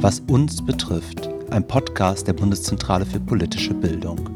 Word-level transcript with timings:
Was 0.00 0.20
uns 0.20 0.64
betrifft, 0.64 1.26
ein 1.50 1.66
Podcast 1.66 2.28
der 2.28 2.34
Bundeszentrale 2.34 3.06
für 3.06 3.18
politische 3.18 3.72
Bildung. 3.72 4.28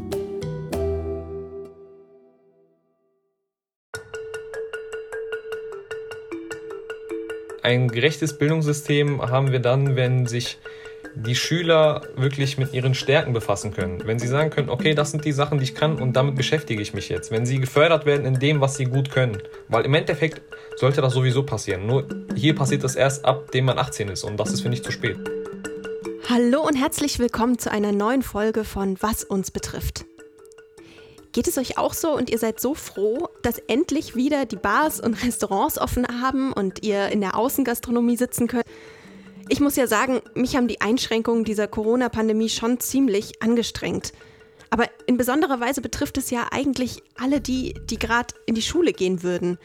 Ein 7.62 7.88
gerechtes 7.88 8.38
Bildungssystem 8.38 9.20
haben 9.20 9.52
wir 9.52 9.60
dann, 9.60 9.96
wenn 9.96 10.26
sich 10.26 10.56
die 11.14 11.34
Schüler 11.34 12.02
wirklich 12.16 12.56
mit 12.56 12.72
ihren 12.72 12.94
Stärken 12.94 13.34
befassen 13.34 13.74
können. 13.74 14.00
Wenn 14.06 14.18
sie 14.18 14.28
sagen 14.28 14.48
können, 14.48 14.70
okay, 14.70 14.94
das 14.94 15.10
sind 15.10 15.26
die 15.26 15.32
Sachen, 15.32 15.58
die 15.58 15.64
ich 15.64 15.74
kann 15.74 16.00
und 16.00 16.14
damit 16.14 16.36
beschäftige 16.36 16.80
ich 16.80 16.94
mich 16.94 17.10
jetzt. 17.10 17.30
Wenn 17.30 17.44
sie 17.44 17.60
gefördert 17.60 18.06
werden 18.06 18.24
in 18.24 18.38
dem, 18.38 18.62
was 18.62 18.76
sie 18.76 18.86
gut 18.86 19.10
können. 19.10 19.36
Weil 19.68 19.84
im 19.84 19.92
Endeffekt 19.92 20.40
sollte 20.76 21.02
das 21.02 21.12
sowieso 21.12 21.42
passieren. 21.42 21.86
Nur 21.86 22.06
hier 22.34 22.54
passiert 22.54 22.82
das 22.82 22.96
erst 22.96 23.26
ab, 23.26 23.50
dem 23.50 23.66
man 23.66 23.78
18 23.78 24.08
ist 24.08 24.24
und 24.24 24.40
das 24.40 24.52
ist, 24.52 24.62
finde 24.62 24.78
ich, 24.78 24.82
zu 24.82 24.90
spät. 24.90 25.18
Hallo 26.32 26.64
und 26.64 26.76
herzlich 26.76 27.18
willkommen 27.18 27.58
zu 27.58 27.72
einer 27.72 27.90
neuen 27.90 28.22
Folge 28.22 28.62
von 28.62 28.96
Was 29.02 29.24
uns 29.24 29.50
betrifft. 29.50 30.04
Geht 31.32 31.48
es 31.48 31.58
euch 31.58 31.76
auch 31.76 31.92
so 31.92 32.16
und 32.16 32.30
ihr 32.30 32.38
seid 32.38 32.60
so 32.60 32.76
froh, 32.76 33.26
dass 33.42 33.58
endlich 33.58 34.14
wieder 34.14 34.44
die 34.44 34.54
Bars 34.54 35.00
und 35.00 35.24
Restaurants 35.24 35.76
offen 35.76 36.06
haben 36.22 36.52
und 36.52 36.84
ihr 36.84 37.08
in 37.08 37.20
der 37.20 37.36
Außengastronomie 37.36 38.16
sitzen 38.16 38.46
könnt? 38.46 38.64
Ich 39.48 39.58
muss 39.58 39.74
ja 39.74 39.88
sagen, 39.88 40.20
mich 40.36 40.54
haben 40.54 40.68
die 40.68 40.80
Einschränkungen 40.80 41.42
dieser 41.42 41.66
Corona-Pandemie 41.66 42.48
schon 42.48 42.78
ziemlich 42.78 43.42
angestrengt. 43.42 44.12
Aber 44.70 44.84
in 45.06 45.16
besonderer 45.16 45.58
Weise 45.58 45.80
betrifft 45.80 46.16
es 46.16 46.30
ja 46.30 46.46
eigentlich 46.52 47.02
alle 47.16 47.40
die, 47.40 47.74
die 47.90 47.98
gerade 47.98 48.36
in 48.46 48.54
die 48.54 48.62
Schule 48.62 48.92
gehen 48.92 49.24
würden. 49.24 49.58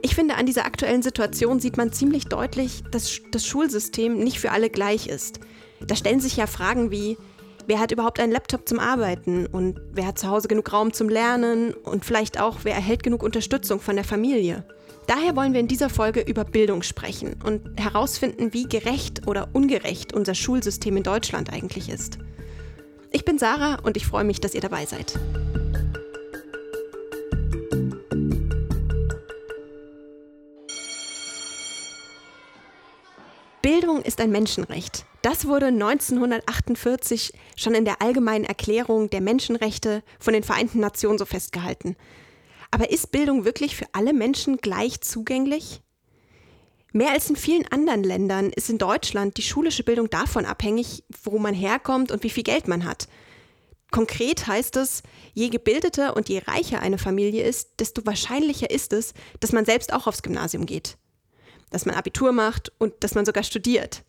Ich 0.00 0.14
finde, 0.14 0.36
an 0.36 0.46
dieser 0.46 0.64
aktuellen 0.64 1.02
Situation 1.02 1.60
sieht 1.60 1.76
man 1.76 1.92
ziemlich 1.92 2.24
deutlich, 2.28 2.82
dass 2.90 3.20
das 3.30 3.46
Schulsystem 3.46 4.16
nicht 4.16 4.40
für 4.40 4.52
alle 4.52 4.70
gleich 4.70 5.06
ist. 5.06 5.40
Da 5.86 5.96
stellen 5.96 6.20
sich 6.20 6.36
ja 6.36 6.46
Fragen 6.46 6.90
wie, 6.90 7.16
wer 7.66 7.78
hat 7.78 7.92
überhaupt 7.92 8.20
einen 8.20 8.32
Laptop 8.32 8.68
zum 8.68 8.78
Arbeiten 8.78 9.46
und 9.46 9.80
wer 9.92 10.06
hat 10.06 10.18
zu 10.18 10.28
Hause 10.28 10.48
genug 10.48 10.72
Raum 10.72 10.92
zum 10.92 11.08
Lernen 11.08 11.74
und 11.74 12.04
vielleicht 12.04 12.40
auch, 12.40 12.60
wer 12.62 12.74
erhält 12.74 13.02
genug 13.02 13.22
Unterstützung 13.22 13.80
von 13.80 13.96
der 13.96 14.04
Familie. 14.04 14.64
Daher 15.06 15.34
wollen 15.34 15.52
wir 15.52 15.60
in 15.60 15.68
dieser 15.68 15.90
Folge 15.90 16.20
über 16.20 16.44
Bildung 16.44 16.82
sprechen 16.82 17.36
und 17.44 17.80
herausfinden, 17.80 18.52
wie 18.52 18.68
gerecht 18.68 19.26
oder 19.26 19.48
ungerecht 19.52 20.12
unser 20.12 20.34
Schulsystem 20.34 20.96
in 20.96 21.02
Deutschland 21.02 21.52
eigentlich 21.52 21.88
ist. 21.88 22.18
Ich 23.10 23.24
bin 23.24 23.38
Sarah 23.38 23.78
und 23.82 23.96
ich 23.96 24.06
freue 24.06 24.24
mich, 24.24 24.40
dass 24.40 24.54
ihr 24.54 24.60
dabei 24.60 24.86
seid. 24.86 25.18
Bildung 33.72 34.02
ist 34.02 34.20
ein 34.20 34.30
Menschenrecht. 34.30 35.06
Das 35.22 35.46
wurde 35.46 35.68
1948 35.68 37.32
schon 37.56 37.74
in 37.74 37.86
der 37.86 38.02
Allgemeinen 38.02 38.44
Erklärung 38.44 39.08
der 39.08 39.22
Menschenrechte 39.22 40.02
von 40.20 40.34
den 40.34 40.42
Vereinten 40.42 40.78
Nationen 40.78 41.16
so 41.16 41.24
festgehalten. 41.24 41.96
Aber 42.70 42.90
ist 42.90 43.12
Bildung 43.12 43.46
wirklich 43.46 43.74
für 43.74 43.86
alle 43.92 44.12
Menschen 44.12 44.58
gleich 44.58 45.00
zugänglich? 45.00 45.80
Mehr 46.92 47.12
als 47.12 47.30
in 47.30 47.36
vielen 47.36 47.66
anderen 47.68 48.04
Ländern 48.04 48.50
ist 48.50 48.68
in 48.68 48.76
Deutschland 48.76 49.38
die 49.38 49.42
schulische 49.42 49.84
Bildung 49.84 50.10
davon 50.10 50.44
abhängig, 50.44 51.02
wo 51.22 51.38
man 51.38 51.54
herkommt 51.54 52.12
und 52.12 52.24
wie 52.24 52.30
viel 52.30 52.44
Geld 52.44 52.68
man 52.68 52.84
hat. 52.84 53.08
Konkret 53.90 54.46
heißt 54.46 54.76
es, 54.76 55.02
je 55.32 55.48
gebildeter 55.48 56.14
und 56.14 56.28
je 56.28 56.42
reicher 56.46 56.80
eine 56.80 56.98
Familie 56.98 57.44
ist, 57.44 57.80
desto 57.80 58.04
wahrscheinlicher 58.04 58.70
ist 58.70 58.92
es, 58.92 59.14
dass 59.40 59.52
man 59.52 59.64
selbst 59.64 59.94
auch 59.94 60.06
aufs 60.06 60.22
Gymnasium 60.22 60.66
geht, 60.66 60.98
dass 61.72 61.86
man 61.86 61.94
Abitur 61.94 62.32
macht 62.32 62.72
und 62.78 62.94
dass 63.00 63.14
man 63.14 63.26
sogar 63.26 63.42
studiert. 63.42 64.04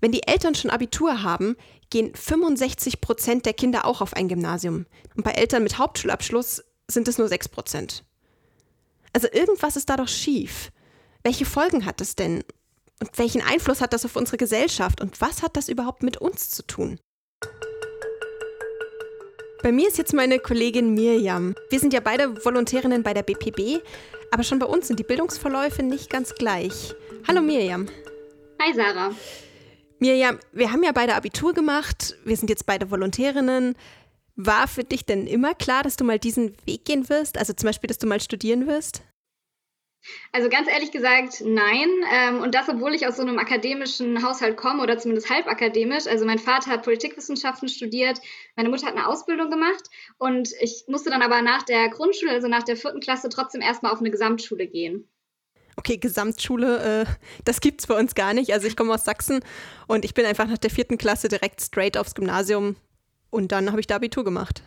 Wenn 0.00 0.12
die 0.12 0.26
Eltern 0.26 0.54
schon 0.54 0.70
Abitur 0.70 1.22
haben, 1.22 1.56
gehen 1.90 2.14
65 2.14 3.00
Prozent 3.00 3.46
der 3.46 3.54
Kinder 3.54 3.84
auch 3.84 4.00
auf 4.00 4.14
ein 4.14 4.28
Gymnasium. 4.28 4.86
Und 5.16 5.24
bei 5.24 5.32
Eltern 5.32 5.62
mit 5.62 5.78
Hauptschulabschluss 5.78 6.62
sind 6.86 7.08
es 7.08 7.18
nur 7.18 7.28
6 7.28 7.48
Prozent. 7.48 8.04
Also 9.12 9.28
irgendwas 9.32 9.76
ist 9.76 9.88
da 9.88 9.96
doch 9.96 10.08
schief. 10.08 10.70
Welche 11.22 11.46
Folgen 11.46 11.84
hat 11.84 12.00
das 12.00 12.14
denn? 12.14 12.44
Und 13.00 13.16
welchen 13.16 13.42
Einfluss 13.42 13.80
hat 13.80 13.92
das 13.92 14.04
auf 14.04 14.16
unsere 14.16 14.36
Gesellschaft? 14.36 15.00
Und 15.00 15.20
was 15.20 15.42
hat 15.42 15.56
das 15.56 15.68
überhaupt 15.68 16.02
mit 16.02 16.18
uns 16.18 16.50
zu 16.50 16.66
tun? 16.66 17.00
Bei 19.60 19.72
mir 19.72 19.88
ist 19.88 19.98
jetzt 19.98 20.14
meine 20.14 20.38
Kollegin 20.38 20.94
Mirjam. 20.94 21.56
Wir 21.68 21.80
sind 21.80 21.92
ja 21.92 21.98
beide 21.98 22.44
Volontärinnen 22.44 23.02
bei 23.02 23.12
der 23.12 23.24
BPB, 23.24 23.82
aber 24.30 24.44
schon 24.44 24.60
bei 24.60 24.66
uns 24.66 24.86
sind 24.86 25.00
die 25.00 25.04
Bildungsverläufe 25.04 25.82
nicht 25.82 26.10
ganz 26.10 26.34
gleich. 26.36 26.94
Hallo 27.26 27.40
Mirjam. 27.40 27.88
Hi 28.62 28.72
Sarah. 28.72 29.10
Mirjam, 29.98 30.38
wir 30.52 30.70
haben 30.70 30.84
ja 30.84 30.92
beide 30.92 31.16
Abitur 31.16 31.54
gemacht, 31.54 32.16
wir 32.24 32.36
sind 32.36 32.50
jetzt 32.50 32.66
beide 32.66 32.92
Volontärinnen. 32.92 33.74
War 34.36 34.68
für 34.68 34.84
dich 34.84 35.04
denn 35.04 35.26
immer 35.26 35.54
klar, 35.54 35.82
dass 35.82 35.96
du 35.96 36.04
mal 36.04 36.20
diesen 36.20 36.54
Weg 36.64 36.84
gehen 36.84 37.08
wirst? 37.08 37.36
Also 37.36 37.52
zum 37.52 37.66
Beispiel, 37.66 37.88
dass 37.88 37.98
du 37.98 38.06
mal 38.06 38.20
studieren 38.20 38.68
wirst? 38.68 39.02
Also 40.32 40.48
ganz 40.48 40.68
ehrlich 40.68 40.90
gesagt, 40.90 41.42
nein. 41.44 41.88
Ähm, 42.12 42.40
und 42.40 42.54
das, 42.54 42.68
obwohl 42.68 42.94
ich 42.94 43.06
aus 43.06 43.16
so 43.16 43.22
einem 43.22 43.38
akademischen 43.38 44.22
Haushalt 44.22 44.56
komme 44.56 44.82
oder 44.82 44.98
zumindest 44.98 45.30
halbakademisch. 45.30 46.06
Also 46.06 46.24
mein 46.24 46.38
Vater 46.38 46.70
hat 46.70 46.82
Politikwissenschaften 46.82 47.68
studiert, 47.68 48.20
meine 48.56 48.68
Mutter 48.68 48.86
hat 48.86 48.96
eine 48.96 49.06
Ausbildung 49.06 49.50
gemacht 49.50 49.88
und 50.18 50.50
ich 50.60 50.84
musste 50.88 51.10
dann 51.10 51.22
aber 51.22 51.42
nach 51.42 51.62
der 51.62 51.88
Grundschule, 51.88 52.32
also 52.32 52.48
nach 52.48 52.62
der 52.62 52.76
vierten 52.76 53.00
Klasse, 53.00 53.28
trotzdem 53.28 53.60
erstmal 53.60 53.92
auf 53.92 54.00
eine 54.00 54.10
Gesamtschule 54.10 54.66
gehen. 54.66 55.08
Okay, 55.76 55.96
Gesamtschule, 55.96 57.06
äh, 57.06 57.06
das 57.44 57.60
gibt's 57.60 57.86
bei 57.86 57.96
uns 57.96 58.16
gar 58.16 58.34
nicht. 58.34 58.52
Also 58.52 58.66
ich 58.66 58.76
komme 58.76 58.92
aus 58.92 59.04
Sachsen 59.04 59.40
und 59.86 60.04
ich 60.04 60.12
bin 60.12 60.26
einfach 60.26 60.48
nach 60.48 60.58
der 60.58 60.70
vierten 60.70 60.98
Klasse 60.98 61.28
direkt 61.28 61.60
straight 61.60 61.96
aufs 61.96 62.16
Gymnasium 62.16 62.76
und 63.30 63.52
dann 63.52 63.70
habe 63.70 63.80
ich 63.80 63.86
da 63.86 63.96
Abitur 63.96 64.24
gemacht. 64.24 64.62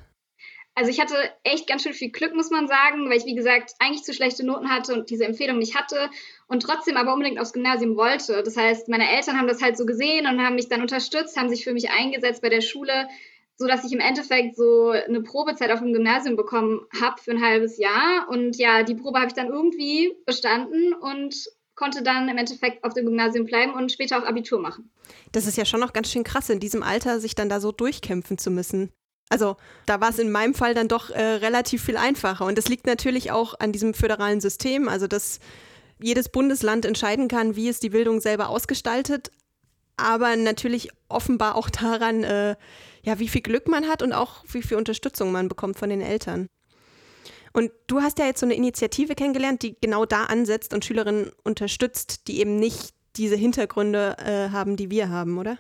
Also 0.74 0.90
ich 0.90 1.02
hatte 1.02 1.16
echt 1.44 1.68
ganz 1.68 1.84
schön 1.84 1.94
viel 1.94 2.12
Glück, 2.12 2.34
muss 2.34 2.50
man 2.50 2.68
sagen, 2.68 3.10
weil 3.10 3.18
ich, 3.18 3.26
wie 3.26 3.36
gesagt, 3.36 3.74
eigentlich 3.80 4.04
zu 4.04 4.14
schlechte 4.14 4.46
Noten 4.46 4.70
hatte 4.70 4.94
und 4.94 5.10
diese 5.10 5.26
Empfehlung 5.26 5.58
nicht 5.58 5.76
hatte 5.76 6.10
und 6.48 6.64
trotzdem 6.64 6.96
aber 6.96 7.14
unbedingt 7.14 7.40
aufs 7.40 7.54
Gymnasium 7.54 7.98
wollte. 7.98 8.42
Das 8.42 8.56
heißt, 8.56 8.88
meine 8.88 9.10
Eltern 9.10 9.38
haben 9.38 9.48
das 9.48 9.62
halt 9.62 9.78
so 9.78 9.86
gesehen 9.86 10.28
und 10.28 10.42
haben 10.42 10.56
mich 10.56 10.70
dann 10.70 10.82
unterstützt, 10.82 11.36
haben 11.38 11.50
sich 11.50 11.66
für 11.66 11.74
mich 11.74 11.90
eingesetzt 11.90 12.42
bei 12.42 12.50
der 12.50 12.62
Schule, 12.62 13.10
sodass 13.58 13.84
ich 13.84 13.92
im 13.92 14.00
Endeffekt 14.00 14.56
so 14.56 14.90
eine 14.90 15.22
Probezeit 15.22 15.72
auf 15.72 15.80
dem 15.80 15.94
Gymnasium 15.94 16.38
bekommen 16.38 16.82
habe 17.00 17.22
für 17.22 17.32
ein 17.32 17.44
halbes 17.44 17.78
Jahr. 17.78 18.28
Und 18.30 18.56
ja, 18.58 18.84
die 18.84 18.96
Probe 18.96 19.20
habe 19.20 19.28
ich 19.28 19.34
dann 19.34 19.50
irgendwie 19.50 20.16
bestanden 20.26 20.94
und 20.94 21.36
konnte 21.76 22.02
dann 22.02 22.30
im 22.30 22.38
Endeffekt 22.38 22.84
auf 22.84 22.94
dem 22.94 23.06
Gymnasium 23.06 23.46
bleiben 23.46 23.74
und 23.74 23.92
später 23.92 24.18
auch 24.18 24.26
Abitur 24.26 24.60
machen. 24.60 24.90
Das 25.32 25.48
ist 25.48 25.58
ja 25.58 25.66
schon 25.66 25.80
noch 25.80 25.94
ganz 25.94 26.12
schön 26.12 26.24
krass, 26.24 26.50
in 26.50 26.60
diesem 26.60 26.82
Alter 26.82 27.20
sich 27.20 27.36
dann 27.36 27.50
da 27.50 27.60
so 27.60 27.72
durchkämpfen 27.72 28.38
zu 28.38 28.52
müssen. 28.52 28.92
Also 29.32 29.56
da 29.86 30.02
war 30.02 30.10
es 30.10 30.20
in 30.20 30.30
meinem 30.30 30.54
Fall 30.54 30.74
dann 30.74 30.90
doch 30.90 31.10
äh, 31.10 31.22
relativ 31.22 31.86
viel 31.86 31.96
einfacher. 31.96 32.46
Und 32.46 32.58
das 32.58 32.68
liegt 32.68 32.86
natürlich 32.86 33.32
auch 33.32 33.58
an 33.62 33.72
diesem 33.72 33.94
föderalen 33.94 34.42
System, 34.42 34.90
also 34.90 35.08
dass 35.08 35.40
jedes 36.02 36.28
Bundesland 36.28 36.84
entscheiden 36.84 37.30
kann, 37.30 37.56
wie 37.56 37.70
es 37.70 37.80
die 37.80 37.92
Bildung 37.92 38.20
selber 38.20 38.50
ausgestaltet, 38.50 39.32
aber 39.96 40.36
natürlich 40.36 40.90
offenbar 41.08 41.56
auch 41.56 41.70
daran, 41.70 42.26
äh, 42.26 42.58
ja, 43.04 43.20
wie 43.20 43.30
viel 43.30 43.42
Glück 43.42 43.70
man 43.70 43.88
hat 43.88 44.02
und 44.02 44.12
auch 44.12 44.44
wie 44.52 44.62
viel 44.62 44.76
Unterstützung 44.76 45.32
man 45.32 45.48
bekommt 45.48 45.80
von 45.80 45.90
den 45.90 46.02
Eltern. 46.02 46.48
Und 47.54 47.72
du 47.88 48.02
hast 48.02 48.20
ja 48.20 48.26
jetzt 48.26 48.42
so 48.42 48.46
eine 48.46 48.56
Initiative 48.56 49.16
kennengelernt, 49.16 49.62
die 49.64 49.78
genau 49.80 50.06
da 50.06 50.26
ansetzt 50.26 50.74
und 50.74 50.84
Schülerinnen 50.84 51.32
unterstützt, 51.46 52.28
die 52.28 52.42
eben 52.42 52.58
nicht 52.58 52.94
diese 53.16 53.38
Hintergründe 53.38 54.18
äh, 54.18 54.50
haben, 54.50 54.76
die 54.76 54.92
wir 54.92 55.08
haben, 55.08 55.38
oder? 55.38 55.58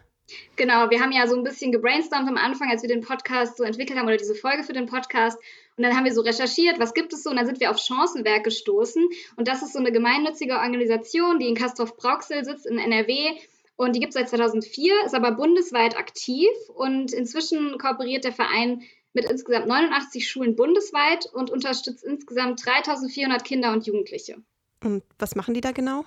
Genau, 0.55 0.89
wir 0.89 0.99
haben 0.99 1.11
ja 1.11 1.27
so 1.27 1.35
ein 1.35 1.43
bisschen 1.43 1.71
gebrainstormt 1.71 2.27
am 2.27 2.37
Anfang, 2.37 2.69
als 2.69 2.81
wir 2.81 2.89
den 2.89 3.01
Podcast 3.01 3.57
so 3.57 3.63
entwickelt 3.63 3.97
haben 3.97 4.07
oder 4.07 4.17
diese 4.17 4.35
Folge 4.35 4.63
für 4.63 4.73
den 4.73 4.85
Podcast. 4.85 5.37
Und 5.77 5.83
dann 5.83 5.95
haben 5.95 6.05
wir 6.05 6.13
so 6.13 6.21
recherchiert, 6.21 6.79
was 6.79 6.93
gibt 6.93 7.13
es 7.13 7.23
so? 7.23 7.29
Und 7.29 7.37
dann 7.37 7.45
sind 7.45 7.59
wir 7.59 7.71
auf 7.71 7.79
Chancenwerk 7.79 8.43
gestoßen. 8.43 9.07
Und 9.35 9.47
das 9.47 9.61
ist 9.61 9.73
so 9.73 9.79
eine 9.79 9.91
gemeinnützige 9.91 10.55
Organisation, 10.55 11.39
die 11.39 11.47
in 11.47 11.55
Castorf-Brauxel 11.55 12.43
sitzt 12.43 12.65
in 12.65 12.77
NRW. 12.77 13.37
Und 13.77 13.95
die 13.95 13.99
gibt 13.99 14.13
es 14.13 14.15
seit 14.15 14.29
2004, 14.29 15.05
ist 15.05 15.15
aber 15.15 15.31
bundesweit 15.31 15.97
aktiv. 15.97 16.49
Und 16.75 17.13
inzwischen 17.13 17.77
kooperiert 17.77 18.23
der 18.23 18.33
Verein 18.33 18.83
mit 19.13 19.25
insgesamt 19.25 19.67
89 19.67 20.29
Schulen 20.29 20.55
bundesweit 20.55 21.25
und 21.33 21.49
unterstützt 21.49 22.03
insgesamt 22.03 22.65
3400 22.65 23.43
Kinder 23.43 23.71
und 23.71 23.85
Jugendliche. 23.85 24.37
Und 24.83 25.03
was 25.19 25.35
machen 25.35 25.53
die 25.53 25.61
da 25.61 25.71
genau? 25.71 26.05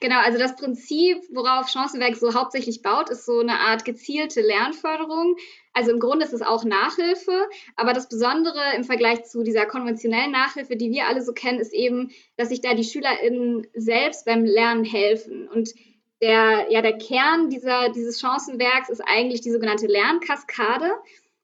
Genau, 0.00 0.20
also 0.20 0.38
das 0.38 0.56
Prinzip, 0.56 1.18
worauf 1.30 1.68
Chancenwerk 1.68 2.16
so 2.16 2.34
hauptsächlich 2.34 2.82
baut, 2.82 3.10
ist 3.10 3.26
so 3.26 3.40
eine 3.40 3.60
Art 3.60 3.84
gezielte 3.84 4.40
Lernförderung. 4.40 5.36
Also 5.72 5.90
im 5.90 6.00
Grunde 6.00 6.24
ist 6.24 6.32
es 6.32 6.42
auch 6.42 6.64
Nachhilfe, 6.64 7.48
aber 7.74 7.92
das 7.92 8.08
Besondere 8.08 8.74
im 8.76 8.84
Vergleich 8.84 9.24
zu 9.24 9.42
dieser 9.42 9.66
konventionellen 9.66 10.32
Nachhilfe, 10.32 10.76
die 10.76 10.90
wir 10.90 11.06
alle 11.06 11.22
so 11.22 11.32
kennen, 11.32 11.60
ist 11.60 11.74
eben, 11.74 12.12
dass 12.36 12.48
sich 12.48 12.60
da 12.60 12.74
die 12.74 12.84
SchülerInnen 12.84 13.66
selbst 13.74 14.24
beim 14.24 14.44
Lernen 14.44 14.84
helfen. 14.84 15.48
Und 15.48 15.74
der, 16.22 16.66
ja, 16.70 16.80
der 16.80 16.96
Kern 16.96 17.50
dieser, 17.50 17.90
dieses 17.90 18.20
Chancenwerks 18.20 18.88
ist 18.88 19.02
eigentlich 19.06 19.42
die 19.42 19.50
sogenannte 19.50 19.86
Lernkaskade. 19.86 20.92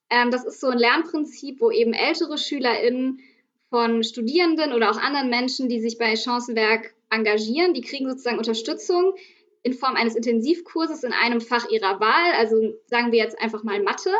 Ähm, 0.08 0.30
das 0.30 0.44
ist 0.44 0.60
so 0.60 0.68
ein 0.68 0.78
Lernprinzip, 0.78 1.60
wo 1.60 1.70
eben 1.70 1.92
ältere 1.92 2.38
SchülerInnen 2.38 3.20
von 3.68 4.02
Studierenden 4.02 4.72
oder 4.72 4.90
auch 4.90 4.98
anderen 4.98 5.28
Menschen, 5.28 5.68
die 5.68 5.80
sich 5.80 5.98
bei 5.98 6.16
Chancenwerk 6.16 6.94
engagieren, 7.12 7.74
die 7.74 7.82
kriegen 7.82 8.08
sozusagen 8.08 8.38
Unterstützung 8.38 9.14
in 9.62 9.74
Form 9.74 9.94
eines 9.94 10.16
Intensivkurses 10.16 11.04
in 11.04 11.12
einem 11.12 11.40
Fach 11.40 11.68
ihrer 11.70 12.00
Wahl, 12.00 12.32
also 12.36 12.74
sagen 12.86 13.12
wir 13.12 13.18
jetzt 13.18 13.40
einfach 13.40 13.62
mal 13.62 13.80
Mathe, 13.82 14.10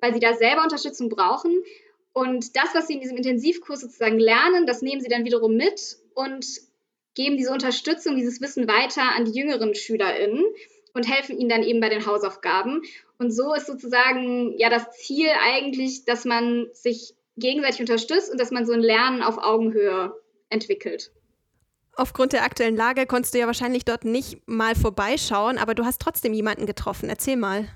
weil 0.00 0.12
sie 0.12 0.20
da 0.20 0.34
selber 0.34 0.62
Unterstützung 0.62 1.08
brauchen. 1.08 1.62
Und 2.12 2.56
das, 2.56 2.74
was 2.74 2.86
sie 2.86 2.94
in 2.94 3.00
diesem 3.00 3.16
Intensivkurs 3.16 3.80
sozusagen 3.80 4.18
lernen, 4.18 4.66
das 4.66 4.82
nehmen 4.82 5.00
sie 5.00 5.08
dann 5.08 5.24
wiederum 5.24 5.56
mit 5.56 5.98
und 6.14 6.44
geben 7.14 7.36
diese 7.36 7.52
Unterstützung, 7.52 8.16
dieses 8.16 8.40
Wissen 8.40 8.68
weiter 8.68 9.14
an 9.16 9.24
die 9.24 9.38
jüngeren 9.38 9.74
SchülerInnen 9.74 10.44
und 10.92 11.08
helfen 11.08 11.38
ihnen 11.38 11.48
dann 11.48 11.62
eben 11.62 11.80
bei 11.80 11.88
den 11.88 12.06
Hausaufgaben. 12.06 12.82
Und 13.18 13.30
so 13.30 13.54
ist 13.54 13.66
sozusagen 13.66 14.58
ja 14.58 14.68
das 14.70 14.90
Ziel 14.92 15.28
eigentlich, 15.40 16.04
dass 16.04 16.24
man 16.24 16.68
sich 16.72 17.14
gegenseitig 17.36 17.80
unterstützt 17.80 18.30
und 18.30 18.40
dass 18.40 18.50
man 18.50 18.66
so 18.66 18.72
ein 18.72 18.80
Lernen 18.80 19.22
auf 19.22 19.38
Augenhöhe 19.38 20.14
entwickelt. 20.48 21.12
Aufgrund 21.96 22.32
der 22.32 22.44
aktuellen 22.44 22.76
Lage 22.76 23.06
konntest 23.06 23.34
du 23.34 23.38
ja 23.38 23.46
wahrscheinlich 23.46 23.84
dort 23.84 24.04
nicht 24.04 24.46
mal 24.46 24.74
vorbeischauen, 24.74 25.58
aber 25.58 25.74
du 25.74 25.84
hast 25.84 26.00
trotzdem 26.00 26.32
jemanden 26.32 26.66
getroffen. 26.66 27.08
Erzähl 27.08 27.36
mal. 27.36 27.68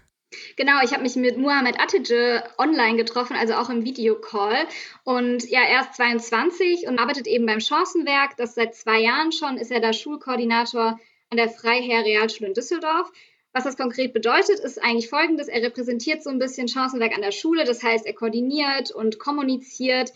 Genau, 0.57 0.83
ich 0.83 0.93
habe 0.93 1.03
mich 1.03 1.17
mit 1.17 1.37
Muhammad 1.39 1.81
Atije 1.81 2.43
online 2.59 2.97
getroffen, 2.97 3.37
also 3.37 3.55
auch 3.55 3.71
im 3.71 3.85
Videocall. 3.85 4.67
Und 5.05 5.49
ja, 5.49 5.63
er 5.63 5.83
ist 5.83 5.95
22 5.95 6.87
und 6.87 6.99
arbeitet 6.99 7.27
eben 7.27 7.47
beim 7.47 7.61
Chancenwerk. 7.61 8.37
Das 8.37 8.55
seit 8.55 8.75
zwei 8.75 9.01
Jahren 9.01 9.33
schon 9.33 9.57
ist 9.59 9.71
er 9.71 9.81
da 9.81 9.93
Schulkoordinator 9.93 10.99
an 11.31 11.37
der 11.37 11.49
Freiherr 11.49 12.05
Realschule 12.05 12.49
in 12.49 12.55
Düsseldorf. 12.55 13.11
Was 13.53 13.65
das 13.65 13.77
konkret 13.77 14.13
bedeutet, 14.13 14.59
ist 14.59 14.83
eigentlich 14.83 15.09
folgendes. 15.09 15.47
Er 15.47 15.63
repräsentiert 15.63 16.25
so 16.25 16.31
ein 16.31 16.41
bisschen 16.41 16.67
Chancenwerk 16.67 17.15
an 17.15 17.23
der 17.23 17.31
Schule. 17.31 17.65
Das 17.65 17.83
heißt, 17.83 18.05
er 18.05 18.15
koordiniert 18.15 18.91
und 18.91 19.19
kommuniziert 19.21 20.13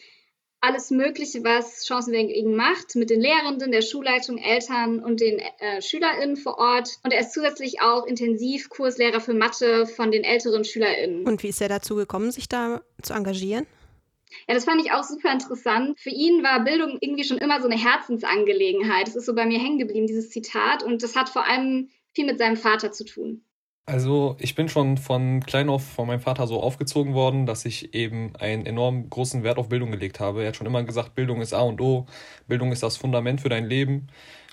alles 0.60 0.90
Mögliche, 0.90 1.44
was 1.44 1.86
Chancenwerk 1.86 2.30
eben 2.30 2.56
macht, 2.56 2.96
mit 2.96 3.10
den 3.10 3.20
Lehrenden, 3.20 3.70
der 3.70 3.82
Schulleitung, 3.82 4.38
Eltern 4.38 5.00
und 5.02 5.20
den 5.20 5.38
äh, 5.38 5.80
SchülerInnen 5.80 6.36
vor 6.36 6.58
Ort. 6.58 6.98
Und 7.04 7.12
er 7.12 7.20
ist 7.20 7.32
zusätzlich 7.32 7.80
auch 7.80 8.06
Intensivkurslehrer 8.06 9.20
für 9.20 9.34
Mathe 9.34 9.86
von 9.86 10.10
den 10.10 10.24
älteren 10.24 10.64
SchülerInnen. 10.64 11.26
Und 11.26 11.42
wie 11.42 11.48
ist 11.48 11.60
er 11.60 11.68
dazu 11.68 11.94
gekommen, 11.94 12.30
sich 12.30 12.48
da 12.48 12.82
zu 13.02 13.14
engagieren? 13.14 13.66
Ja, 14.46 14.54
das 14.54 14.64
fand 14.64 14.80
ich 14.84 14.92
auch 14.92 15.04
super 15.04 15.32
interessant. 15.32 15.98
Für 15.98 16.10
ihn 16.10 16.42
war 16.42 16.64
Bildung 16.64 16.98
irgendwie 17.00 17.24
schon 17.24 17.38
immer 17.38 17.60
so 17.60 17.68
eine 17.68 17.78
Herzensangelegenheit. 17.78 19.06
Das 19.06 19.16
ist 19.16 19.26
so 19.26 19.34
bei 19.34 19.46
mir 19.46 19.58
hängen 19.58 19.78
geblieben, 19.78 20.06
dieses 20.06 20.30
Zitat. 20.30 20.82
Und 20.82 21.02
das 21.02 21.16
hat 21.16 21.28
vor 21.28 21.46
allem 21.46 21.90
viel 22.14 22.26
mit 22.26 22.38
seinem 22.38 22.56
Vater 22.56 22.92
zu 22.92 23.04
tun. 23.04 23.44
Also 23.88 24.36
ich 24.38 24.54
bin 24.54 24.68
schon 24.68 24.98
von 24.98 25.40
klein 25.40 25.70
auf 25.70 25.82
von 25.82 26.06
meinem 26.06 26.20
Vater 26.20 26.46
so 26.46 26.62
aufgezogen 26.62 27.14
worden, 27.14 27.46
dass 27.46 27.64
ich 27.64 27.94
eben 27.94 28.36
einen 28.36 28.66
enorm 28.66 29.08
großen 29.08 29.42
Wert 29.44 29.56
auf 29.56 29.70
Bildung 29.70 29.90
gelegt 29.90 30.20
habe. 30.20 30.42
Er 30.42 30.48
hat 30.48 30.56
schon 30.56 30.66
immer 30.66 30.82
gesagt, 30.82 31.14
Bildung 31.14 31.40
ist 31.40 31.54
A 31.54 31.62
und 31.62 31.80
O, 31.80 32.04
Bildung 32.46 32.70
ist 32.70 32.82
das 32.82 32.98
Fundament 32.98 33.40
für 33.40 33.48
dein 33.48 33.64
Leben. 33.64 34.08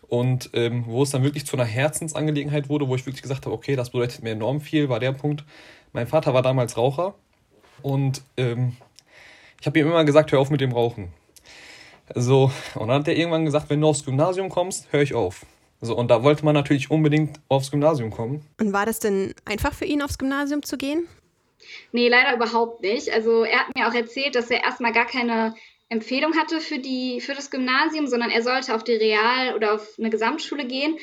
Und 0.07 0.51
ähm, 0.53 0.85
wo 0.87 1.03
es 1.03 1.09
dann 1.09 1.23
wirklich 1.23 1.45
zu 1.45 1.57
einer 1.57 1.65
Herzensangelegenheit 1.65 2.69
wurde, 2.69 2.87
wo 2.87 2.95
ich 2.95 3.05
wirklich 3.05 3.23
gesagt 3.23 3.45
habe, 3.45 3.53
okay, 3.53 3.75
das 3.75 3.89
bedeutet 3.89 4.23
mir 4.23 4.31
enorm 4.31 4.61
viel, 4.61 4.87
war 4.87 5.01
der 5.01 5.11
Punkt. 5.11 5.43
Mein 5.91 6.07
Vater 6.07 6.33
war 6.33 6.41
damals 6.41 6.77
Raucher 6.77 7.13
und 7.81 8.21
ähm, 8.37 8.77
ich 9.59 9.67
habe 9.67 9.77
ihm 9.77 9.87
immer 9.87 10.05
gesagt, 10.05 10.31
hör 10.31 10.39
auf 10.39 10.49
mit 10.49 10.61
dem 10.61 10.71
Rauchen. 10.71 11.11
So, 12.13 12.51
und 12.75 12.87
dann 12.87 13.01
hat 13.01 13.07
er 13.09 13.17
irgendwann 13.17 13.43
gesagt, 13.43 13.69
wenn 13.69 13.81
du 13.81 13.87
aufs 13.87 14.05
Gymnasium 14.05 14.47
kommst, 14.47 14.87
hör 14.91 15.01
ich 15.01 15.13
auf. 15.13 15.45
So, 15.85 15.95
und 15.95 16.09
da 16.09 16.23
wollte 16.23 16.43
man 16.43 16.55
natürlich 16.55 16.91
unbedingt 16.91 17.39
aufs 17.47 17.71
Gymnasium 17.71 18.09
kommen. 18.09 18.45
Und 18.59 18.73
war 18.73 18.85
das 18.85 18.99
denn 18.99 19.33
einfach 19.45 19.73
für 19.73 19.85
ihn, 19.85 20.01
aufs 20.01 20.17
Gymnasium 20.17 20.63
zu 20.63 20.77
gehen? 20.77 21.07
Nee, 21.91 22.09
leider 22.09 22.35
überhaupt 22.35 22.81
nicht. 22.81 23.11
Also 23.11 23.43
er 23.43 23.59
hat 23.59 23.75
mir 23.75 23.87
auch 23.87 23.93
erzählt, 23.93 24.35
dass 24.35 24.49
er 24.49 24.63
erstmal 24.63 24.91
gar 24.91 25.05
keine 25.05 25.55
Empfehlung 25.89 26.35
hatte 26.35 26.59
für, 26.59 26.79
die, 26.79 27.21
für 27.21 27.33
das 27.33 27.51
Gymnasium, 27.51 28.07
sondern 28.07 28.31
er 28.31 28.41
sollte 28.41 28.75
auf 28.75 28.83
die 28.83 28.95
Real- 28.95 29.55
oder 29.55 29.75
auf 29.75 29.87
eine 29.97 30.09
Gesamtschule 30.09 30.65
gehen. 30.65 30.97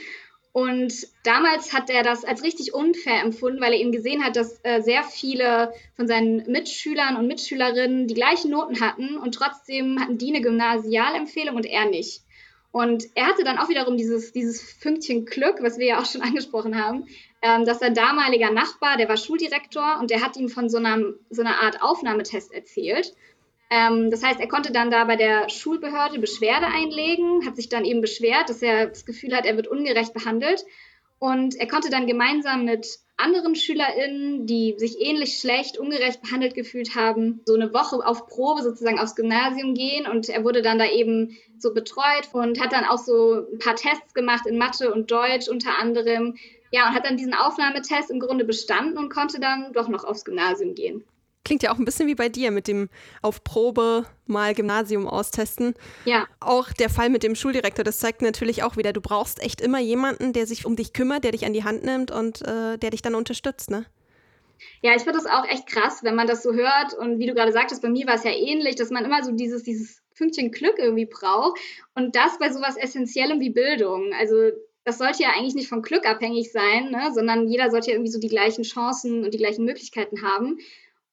Und 0.52 0.92
damals 1.24 1.72
hat 1.72 1.88
er 1.88 2.02
das 2.02 2.24
als 2.24 2.42
richtig 2.42 2.74
unfair 2.74 3.22
empfunden, 3.22 3.60
weil 3.60 3.72
er 3.72 3.78
eben 3.78 3.92
gesehen 3.92 4.22
hat, 4.22 4.36
dass 4.36 4.60
äh, 4.64 4.82
sehr 4.82 5.02
viele 5.02 5.72
von 5.96 6.06
seinen 6.06 6.50
Mitschülern 6.50 7.16
und 7.16 7.26
Mitschülerinnen 7.26 8.06
die 8.06 8.14
gleichen 8.14 8.50
Noten 8.50 8.80
hatten 8.80 9.16
und 9.16 9.34
trotzdem 9.34 9.98
hatten 9.98 10.18
die 10.18 10.28
eine 10.28 10.42
Gymnasialempfehlung 10.42 11.56
und 11.56 11.64
er 11.64 11.86
nicht. 11.88 12.21
Und 12.72 13.04
er 13.14 13.26
hatte 13.26 13.44
dann 13.44 13.58
auch 13.58 13.68
wiederum 13.68 13.98
dieses, 13.98 14.32
dieses 14.32 14.62
Fünkchen 14.62 15.26
Glück, 15.26 15.62
was 15.62 15.78
wir 15.78 15.86
ja 15.86 16.00
auch 16.00 16.06
schon 16.06 16.22
angesprochen 16.22 16.82
haben, 16.82 17.06
ähm, 17.42 17.64
dass 17.64 17.78
sein 17.78 17.94
damaliger 17.94 18.50
Nachbar, 18.50 18.96
der 18.96 19.08
war 19.08 19.16
Schuldirektor 19.16 19.98
und 20.00 20.10
der 20.10 20.22
hat 20.22 20.36
ihm 20.36 20.48
von 20.48 20.68
so, 20.68 20.78
einem, 20.78 21.14
so 21.30 21.42
einer 21.42 21.62
Art 21.62 21.82
Aufnahmetest 21.82 22.52
erzählt. 22.52 23.14
Ähm, 23.70 24.10
das 24.10 24.22
heißt, 24.22 24.40
er 24.40 24.48
konnte 24.48 24.72
dann 24.72 24.90
da 24.90 25.04
bei 25.04 25.16
der 25.16 25.48
Schulbehörde 25.48 26.18
Beschwerde 26.18 26.66
einlegen, 26.66 27.46
hat 27.46 27.56
sich 27.56 27.68
dann 27.68 27.84
eben 27.84 28.00
beschwert, 28.00 28.48
dass 28.48 28.62
er 28.62 28.86
das 28.86 29.04
Gefühl 29.04 29.34
hat, 29.36 29.44
er 29.44 29.56
wird 29.56 29.68
ungerecht 29.68 30.14
behandelt. 30.14 30.64
Und 31.22 31.54
er 31.54 31.68
konnte 31.68 31.88
dann 31.88 32.08
gemeinsam 32.08 32.64
mit 32.64 32.98
anderen 33.16 33.54
SchülerInnen, 33.54 34.44
die 34.44 34.74
sich 34.76 35.00
ähnlich 35.00 35.38
schlecht, 35.38 35.78
ungerecht 35.78 36.20
behandelt 36.20 36.56
gefühlt 36.56 36.96
haben, 36.96 37.42
so 37.46 37.54
eine 37.54 37.72
Woche 37.72 38.04
auf 38.04 38.26
Probe 38.26 38.60
sozusagen 38.60 38.98
aufs 38.98 39.14
Gymnasium 39.14 39.74
gehen. 39.74 40.08
Und 40.08 40.28
er 40.28 40.42
wurde 40.42 40.62
dann 40.62 40.80
da 40.80 40.90
eben 40.90 41.38
so 41.60 41.72
betreut 41.72 42.28
und 42.32 42.60
hat 42.60 42.72
dann 42.72 42.84
auch 42.84 42.98
so 42.98 43.46
ein 43.52 43.58
paar 43.60 43.76
Tests 43.76 44.14
gemacht 44.14 44.46
in 44.48 44.58
Mathe 44.58 44.92
und 44.92 45.12
Deutsch 45.12 45.48
unter 45.48 45.78
anderem. 45.78 46.34
Ja, 46.72 46.88
und 46.88 46.94
hat 46.96 47.06
dann 47.06 47.16
diesen 47.16 47.34
Aufnahmetest 47.34 48.10
im 48.10 48.18
Grunde 48.18 48.44
bestanden 48.44 48.98
und 48.98 49.08
konnte 49.08 49.38
dann 49.38 49.72
doch 49.72 49.86
noch 49.86 50.02
aufs 50.02 50.24
Gymnasium 50.24 50.74
gehen. 50.74 51.04
Klingt 51.44 51.62
ja 51.62 51.72
auch 51.72 51.78
ein 51.78 51.84
bisschen 51.84 52.06
wie 52.06 52.14
bei 52.14 52.28
dir 52.28 52.50
mit 52.50 52.68
dem 52.68 52.88
auf 53.20 53.42
Probe 53.42 54.06
mal 54.26 54.54
Gymnasium 54.54 55.08
austesten. 55.08 55.74
Ja. 56.04 56.26
Auch 56.40 56.72
der 56.72 56.88
Fall 56.88 57.10
mit 57.10 57.22
dem 57.22 57.34
Schuldirektor, 57.34 57.84
das 57.84 57.98
zeigt 57.98 58.22
natürlich 58.22 58.62
auch 58.62 58.76
wieder, 58.76 58.92
du 58.92 59.00
brauchst 59.00 59.42
echt 59.42 59.60
immer 59.60 59.80
jemanden, 59.80 60.32
der 60.32 60.46
sich 60.46 60.66
um 60.66 60.76
dich 60.76 60.92
kümmert, 60.92 61.24
der 61.24 61.32
dich 61.32 61.44
an 61.44 61.52
die 61.52 61.64
Hand 61.64 61.84
nimmt 61.84 62.10
und 62.10 62.42
äh, 62.42 62.78
der 62.78 62.90
dich 62.90 63.02
dann 63.02 63.14
unterstützt, 63.14 63.70
ne? 63.70 63.86
Ja, 64.80 64.94
ich 64.94 65.02
finde 65.02 65.18
das 65.18 65.26
auch 65.26 65.44
echt 65.48 65.66
krass, 65.66 66.02
wenn 66.02 66.14
man 66.14 66.26
das 66.26 66.42
so 66.42 66.52
hört. 66.52 66.94
Und 66.94 67.18
wie 67.18 67.26
du 67.26 67.34
gerade 67.34 67.52
sagtest, 67.52 67.82
bei 67.82 67.88
mir 67.88 68.06
war 68.06 68.14
es 68.14 68.24
ja 68.24 68.30
ähnlich, 68.30 68.76
dass 68.76 68.90
man 68.90 69.04
immer 69.04 69.24
so 69.24 69.32
dieses, 69.32 69.64
dieses 69.64 70.02
Fünkchen 70.12 70.52
Glück 70.52 70.78
irgendwie 70.78 71.06
braucht. 71.06 71.60
Und 71.94 72.14
das 72.16 72.38
bei 72.38 72.52
sowas 72.52 72.76
Essentiellem 72.76 73.40
wie 73.40 73.50
Bildung. 73.50 74.12
Also 74.18 74.50
das 74.84 74.98
sollte 74.98 75.22
ja 75.22 75.30
eigentlich 75.30 75.54
nicht 75.54 75.68
vom 75.68 75.82
Glück 75.82 76.06
abhängig 76.06 76.50
sein, 76.50 76.90
ne? 76.90 77.10
sondern 77.14 77.48
jeder 77.48 77.70
sollte 77.70 77.88
ja 77.90 77.94
irgendwie 77.94 78.10
so 78.10 78.18
die 78.18 78.28
gleichen 78.28 78.64
Chancen 78.64 79.24
und 79.24 79.32
die 79.32 79.38
gleichen 79.38 79.64
Möglichkeiten 79.64 80.22
haben. 80.22 80.58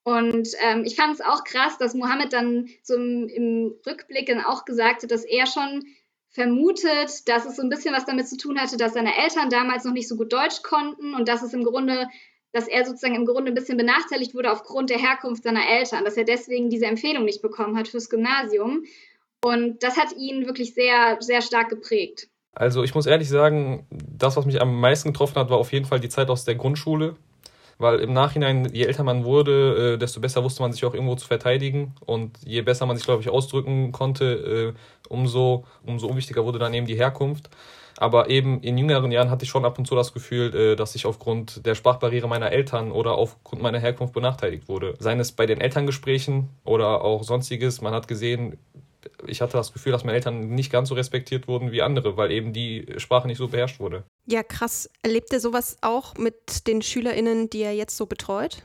Und 0.04 0.50
ähm, 0.62 0.84
ich 0.86 0.96
fand 0.96 1.13
es 1.13 1.22
auch 1.22 1.44
krass, 1.44 1.78
dass 1.78 1.94
Mohammed 1.94 2.34
dann 2.34 2.68
so 2.84 2.96
im, 2.96 3.28
im 3.28 3.75
Rückblick 3.86 4.28
dann 4.28 4.44
auch 4.44 4.66
gesagt 4.66 5.04
hat, 5.04 5.12
dass 5.12 5.25
er 5.25 5.46
schon 5.46 5.84
vermutet, 6.30 7.28
dass 7.28 7.46
es 7.46 7.56
so 7.56 7.62
ein 7.62 7.69
bisschen 7.69 7.94
was 7.94 8.06
damit 8.06 8.28
zu 8.28 8.38
tun 8.38 8.60
hatte, 8.60 8.78
dass 8.78 8.94
seine 8.94 9.18
Eltern 9.18 9.50
damals 9.50 9.83
noch 9.83 9.94
nicht 9.94 10.07
so 10.07 10.16
gut 10.16 10.31
Deutsch 10.31 10.62
konnten 10.62 11.14
und 11.14 11.28
dass 11.28 11.42
es 11.42 11.54
im 11.54 11.64
Grunde, 11.64 12.07
dass 12.52 12.68
er 12.68 12.85
sozusagen 12.85 13.16
im 13.16 13.26
Grunde 13.26 13.52
ein 13.52 13.56
bisschen 13.56 13.78
benachteiligt 13.78 14.33
wurde 14.35 14.52
aufgrund 14.52 14.90
der 14.90 15.00
Herkunft 15.00 15.44
seiner 15.44 15.68
Eltern, 15.68 16.06
dass 16.06 16.18
er 16.18 16.24
deswegen 16.24 16.69
diese 16.69 16.85
Empfehlung 16.85 17.26
nicht 17.26 17.42
bekommen 17.42 17.78
hat 17.78 17.88
fürs 17.88 18.09
Gymnasium. 18.09 18.83
Und 19.44 19.83
das 19.83 19.97
hat 19.97 20.14
ihn 20.18 20.45
wirklich 20.45 20.74
sehr, 20.74 21.18
sehr 21.19 21.42
stark 21.42 21.69
geprägt. 21.69 22.30
Also 22.54 22.83
ich 22.83 22.94
muss 22.94 23.06
ehrlich 23.06 23.30
sagen, 23.30 23.88
das, 23.90 24.35
was 24.35 24.45
mich 24.45 24.62
am 24.62 24.80
meisten 24.80 25.12
getroffen 25.14 25.35
hat, 25.35 25.50
war 25.50 25.57
auf 25.57 25.71
jeden 25.71 25.85
Fall 25.85 26.00
die 26.00 26.09
Zeit 26.09 26.30
aus 26.30 26.45
der 26.45 26.56
Grundschule 26.56 27.16
weil 27.80 28.00
im 28.02 28.14
Nachhinein, 28.14 28.69
je 28.71 28.83
älter 28.83 29.04
man 29.04 29.24
wurde, 29.24 29.94
äh, 29.95 29.98
desto 29.98 30.19
besser 30.19 30.44
wusste 30.44 30.62
man 30.62 30.74
sich 30.74 30.86
auch 30.86 30.94
irgendwo 30.94 31.16
zu 31.16 31.26
verteidigen 31.26 31.95
und 32.06 32.38
je 32.45 32.62
besser 32.62 32.86
man 32.86 32.98
sich, 32.98 33.06
glaube 33.06 33.21
ich, 33.21 33.30
ausdrücken 33.30 33.92
konnte, 33.94 34.76
äh, 34.76 35.09
umso, 35.09 35.66
umso 35.86 36.07
unwichtiger 36.07 36.44
wurde 36.45 36.59
dann 36.59 36.74
eben 36.74 36.86
die 36.86 36.98
Herkunft. 36.98 37.50
Aber 37.98 38.30
eben 38.30 38.62
in 38.62 38.78
jüngeren 38.78 39.12
Jahren 39.12 39.30
hatte 39.30 39.44
ich 39.44 39.50
schon 39.50 39.66
ab 39.66 39.78
und 39.78 39.86
zu 39.86 39.95
das 39.95 40.14
Gefühl, 40.14 40.56
äh, 40.56 40.76
dass 40.76 40.95
ich 40.95 41.06
aufgrund 41.06 41.66
der 41.66 41.76
Sprachbarriere 41.76 42.28
meiner 42.28 42.52
Eltern 42.52 42.92
oder 42.92 43.16
aufgrund 43.16 43.62
meiner 43.62 43.80
Herkunft 43.80 44.14
benachteiligt 44.14 44.69
wurde. 44.69 44.95
Seien 45.00 45.19
es 45.19 45.31
bei 45.31 45.45
den 45.45 45.59
Elterngesprächen 45.59 46.50
oder 46.64 47.04
auch 47.04 47.24
sonstiges. 47.24 47.81
Man 47.81 47.94
hat 47.94 48.07
gesehen, 48.07 48.57
ich 49.28 49.42
hatte 49.42 49.58
das 49.58 49.74
Gefühl, 49.74 49.92
dass 49.92 50.04
meine 50.04 50.16
Eltern 50.16 50.50
nicht 50.50 50.72
ganz 50.72 50.90
so 50.90 50.96
respektiert 50.96 51.48
wurden 51.48 51.72
wie 51.72 51.82
andere, 51.82 52.18
weil 52.18 52.32
eben 52.32 52.54
die 52.54 52.86
Sprache 52.98 53.28
nicht 53.28 53.38
so 53.38 53.48
beherrscht 53.48 53.80
wurde. 53.80 54.04
Ja, 54.26 54.44
krass. 54.44 54.90
Erlebt 55.02 55.32
er 55.32 55.40
sowas 55.40 55.78
auch 55.82 56.16
mit 56.18 56.68
den 56.68 56.82
SchülerInnen, 56.82 57.50
die 57.50 57.62
er 57.62 57.74
jetzt 57.74 57.98
so 57.98 58.06
betreut? 58.06 58.64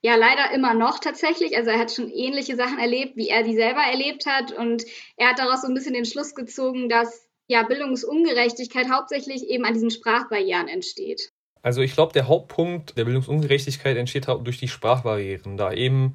Ja, 0.00 0.14
leider 0.14 0.54
immer 0.54 0.74
noch 0.74 1.00
tatsächlich. 1.00 1.56
Also 1.56 1.70
er 1.70 1.78
hat 1.78 1.92
schon 1.92 2.10
ähnliche 2.10 2.56
Sachen 2.56 2.78
erlebt, 2.78 3.16
wie 3.16 3.28
er 3.28 3.42
die 3.42 3.54
selber 3.54 3.80
erlebt 3.80 4.26
hat. 4.26 4.52
Und 4.52 4.84
er 5.16 5.30
hat 5.30 5.38
daraus 5.38 5.62
so 5.62 5.68
ein 5.68 5.74
bisschen 5.74 5.94
den 5.94 6.04
Schluss 6.04 6.34
gezogen, 6.34 6.88
dass 6.88 7.28
ja 7.48 7.62
Bildungsungerechtigkeit 7.64 8.90
hauptsächlich 8.90 9.48
eben 9.48 9.64
an 9.64 9.74
diesen 9.74 9.90
Sprachbarrieren 9.90 10.68
entsteht. 10.68 11.32
Also 11.62 11.80
ich 11.82 11.94
glaube, 11.94 12.12
der 12.12 12.28
Hauptpunkt 12.28 12.96
der 12.96 13.04
Bildungsungerechtigkeit 13.04 13.96
entsteht 13.96 14.28
durch 14.28 14.58
die 14.58 14.68
Sprachbarrieren, 14.68 15.56
da 15.56 15.72
eben 15.72 16.14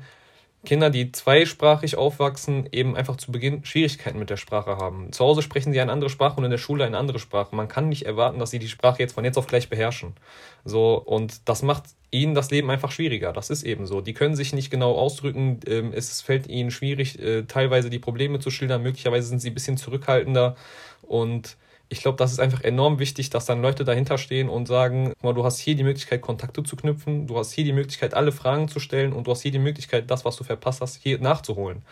Kinder, 0.66 0.90
die 0.90 1.12
zweisprachig 1.12 1.98
aufwachsen, 1.98 2.70
eben 2.72 2.96
einfach 2.96 3.18
zu 3.18 3.34
Beginn 3.34 3.66
Schwierigkeiten 3.66 4.18
mit 4.18 4.30
der 4.30 4.38
Sprache 4.38 4.78
haben. 4.78 5.12
Zu 5.12 5.26
Hause 5.26 5.42
sprechen 5.42 5.74
sie 5.74 5.82
eine 5.82 5.92
andere 5.92 6.10
Sprache 6.10 6.38
und 6.38 6.46
in 6.46 6.52
der 6.52 6.58
Schule 6.58 6.86
eine 6.86 6.98
andere 6.98 7.20
Sprache. 7.20 7.54
Man 7.54 7.68
kann 7.68 7.90
nicht 7.90 8.06
erwarten, 8.06 8.40
dass 8.40 8.52
sie 8.52 8.60
die 8.60 8.70
Sprache 8.70 9.00
jetzt 9.00 9.14
von 9.14 9.26
jetzt 9.26 9.38
auf 9.38 9.48
gleich 9.48 9.70
beherrschen. 9.70 10.14
So, 10.64 10.96
und 10.96 11.50
das 11.50 11.64
macht 11.64 11.84
ihnen 12.12 12.34
das 12.34 12.50
Leben 12.50 12.70
einfach 12.70 12.92
schwieriger. 12.92 13.34
Das 13.34 13.50
ist 13.50 13.64
eben 13.64 13.86
so. 13.86 14.00
Die 14.00 14.14
können 14.14 14.38
sich 14.38 14.54
nicht 14.54 14.72
genau 14.72 14.94
ausdrücken. 14.94 15.60
Ähm, 15.68 15.92
es 15.94 16.22
fällt 16.22 16.48
ihnen 16.48 16.72
schwierig, 16.72 17.20
äh, 17.20 17.44
teilweise 17.44 17.90
die 17.90 18.00
Probleme 18.00 18.40
zu 18.40 18.50
schildern. 18.50 18.84
Möglicherweise 18.84 19.28
sind 19.28 19.40
sie 19.40 19.50
ein 19.50 19.56
bisschen 19.56 19.76
zurückhaltender 19.76 20.56
und 21.02 21.58
ich 21.94 22.02
glaube, 22.02 22.18
das 22.18 22.32
ist 22.32 22.40
einfach 22.40 22.62
enorm 22.62 22.98
wichtig, 22.98 23.30
dass 23.30 23.46
dann 23.46 23.62
Leute 23.62 23.84
dahinter 23.84 24.18
stehen 24.18 24.50
und 24.50 24.68
sagen, 24.68 25.14
mal, 25.22 25.34
du 25.34 25.46
hast 25.46 25.60
hier 25.60 25.76
die 25.76 25.84
Möglichkeit, 25.84 26.22
Kontakte 26.22 26.64
zu 26.64 26.76
knüpfen, 26.76 27.28
du 27.28 27.38
hast 27.38 27.52
hier 27.52 27.64
die 27.64 27.72
Möglichkeit, 27.72 28.16
alle 28.16 28.32
Fragen 28.32 28.68
zu 28.68 28.80
stellen 28.80 29.14
und 29.14 29.28
du 29.28 29.32
hast 29.32 29.44
hier 29.44 29.52
die 29.52 29.60
Möglichkeit, 29.60 30.10
das, 30.10 30.26
was 30.26 30.36
du 30.36 30.44
verpasst 30.44 30.82
hast, 30.82 30.96
hier 30.96 31.20
nachzuholen. 31.20 31.84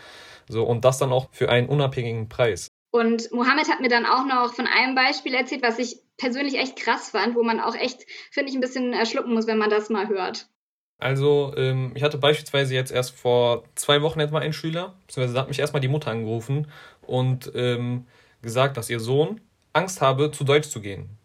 So, 0.48 0.64
und 0.64 0.84
das 0.84 0.98
dann 0.98 1.12
auch 1.12 1.28
für 1.30 1.48
einen 1.48 1.68
unabhängigen 1.68 2.28
Preis. 2.28 2.66
Und 2.90 3.30
Mohammed 3.30 3.68
hat 3.70 3.80
mir 3.80 3.88
dann 3.88 4.04
auch 4.04 4.26
noch 4.26 4.54
von 4.54 4.66
einem 4.66 4.96
Beispiel 4.96 5.34
erzählt, 5.34 5.62
was 5.62 5.78
ich 5.78 6.00
persönlich 6.18 6.58
echt 6.58 6.76
krass 6.76 7.10
fand, 7.10 7.36
wo 7.36 7.44
man 7.44 7.60
auch 7.60 7.76
echt, 7.76 8.04
finde 8.32 8.50
ich, 8.50 8.56
ein 8.56 8.60
bisschen 8.60 8.94
schlucken 9.06 9.32
muss, 9.32 9.46
wenn 9.46 9.58
man 9.58 9.70
das 9.70 9.88
mal 9.88 10.08
hört. 10.08 10.48
Also, 10.98 11.54
ähm, 11.56 11.92
ich 11.94 12.02
hatte 12.02 12.18
beispielsweise 12.18 12.74
jetzt 12.74 12.90
erst 12.90 13.16
vor 13.16 13.62
zwei 13.76 14.02
Wochen 14.02 14.20
etwa 14.20 14.40
einen 14.40 14.52
Schüler, 14.52 14.96
beziehungsweise 15.06 15.38
hat 15.38 15.48
mich 15.48 15.60
erstmal 15.60 15.80
die 15.80 15.88
Mutter 15.88 16.10
angerufen 16.10 16.66
und 17.02 17.52
ähm, 17.54 18.06
gesagt, 18.42 18.76
dass 18.76 18.90
ihr 18.90 19.00
Sohn 19.00 19.40
Angst 19.72 20.00
habe, 20.00 20.30
zu 20.30 20.44
Deutsch 20.44 20.68
zu 20.68 20.80
gehen. 20.80 21.18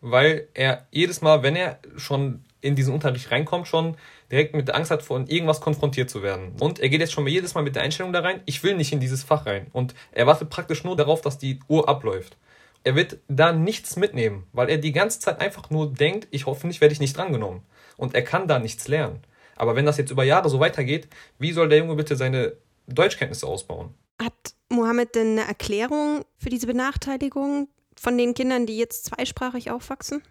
Weil 0.00 0.48
er 0.54 0.86
jedes 0.90 1.20
Mal, 1.20 1.42
wenn 1.42 1.56
er 1.56 1.78
schon 1.96 2.44
in 2.60 2.74
diesen 2.74 2.94
Unterricht 2.94 3.30
reinkommt, 3.30 3.68
schon 3.68 3.96
direkt 4.30 4.54
mit 4.54 4.68
der 4.68 4.76
Angst 4.76 4.90
hat, 4.90 5.02
von 5.02 5.26
irgendwas 5.26 5.60
konfrontiert 5.60 6.10
zu 6.10 6.22
werden. 6.22 6.52
Und 6.60 6.78
er 6.78 6.88
geht 6.88 7.00
jetzt 7.00 7.12
schon 7.12 7.26
jedes 7.26 7.54
Mal 7.54 7.62
mit 7.62 7.74
der 7.74 7.82
Einstellung 7.82 8.12
da 8.12 8.20
rein, 8.20 8.42
ich 8.46 8.62
will 8.62 8.76
nicht 8.76 8.92
in 8.92 9.00
dieses 9.00 9.24
Fach 9.24 9.46
rein. 9.46 9.66
Und 9.72 9.94
er 10.12 10.26
wartet 10.26 10.50
praktisch 10.50 10.84
nur 10.84 10.96
darauf, 10.96 11.20
dass 11.20 11.38
die 11.38 11.60
Uhr 11.68 11.88
abläuft. 11.88 12.36
Er 12.82 12.94
wird 12.94 13.18
da 13.28 13.52
nichts 13.52 13.96
mitnehmen, 13.96 14.46
weil 14.52 14.70
er 14.70 14.78
die 14.78 14.92
ganze 14.92 15.20
Zeit 15.20 15.40
einfach 15.40 15.68
nur 15.70 15.92
denkt, 15.92 16.28
ich 16.30 16.46
hoffentlich 16.46 16.80
werde 16.80 16.92
ich 16.92 17.00
nicht 17.00 17.16
drangenommen. 17.16 17.62
Und 17.96 18.14
er 18.14 18.22
kann 18.22 18.48
da 18.48 18.58
nichts 18.58 18.88
lernen. 18.88 19.20
Aber 19.56 19.76
wenn 19.76 19.84
das 19.84 19.98
jetzt 19.98 20.10
über 20.10 20.24
Jahre 20.24 20.48
so 20.48 20.60
weitergeht, 20.60 21.08
wie 21.38 21.52
soll 21.52 21.68
der 21.68 21.78
Junge 21.78 21.94
bitte 21.94 22.16
seine 22.16 22.54
Deutschkenntnisse 22.86 23.46
ausbauen? 23.46 23.94
Hat 24.22 24.54
Mohammed 24.70 25.14
denn 25.14 25.38
eine 25.38 25.46
Erklärung 25.46 26.24
für 26.38 26.48
diese 26.48 26.66
Benachteiligung 26.66 27.68
von 28.00 28.16
den 28.16 28.34
Kindern, 28.34 28.64
die 28.64 28.78
jetzt 28.78 29.04
zweisprachig 29.04 29.70
aufwachsen? 29.70 30.22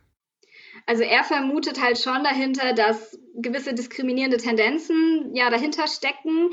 Also 0.86 1.04
er 1.04 1.24
vermutet 1.24 1.82
halt 1.82 2.00
schon 2.00 2.24
dahinter, 2.24 2.74
dass 2.74 3.18
gewisse 3.36 3.74
diskriminierende 3.74 4.38
Tendenzen 4.38 5.36
ja 5.36 5.50
dahinter 5.50 5.88
stecken. 5.88 6.50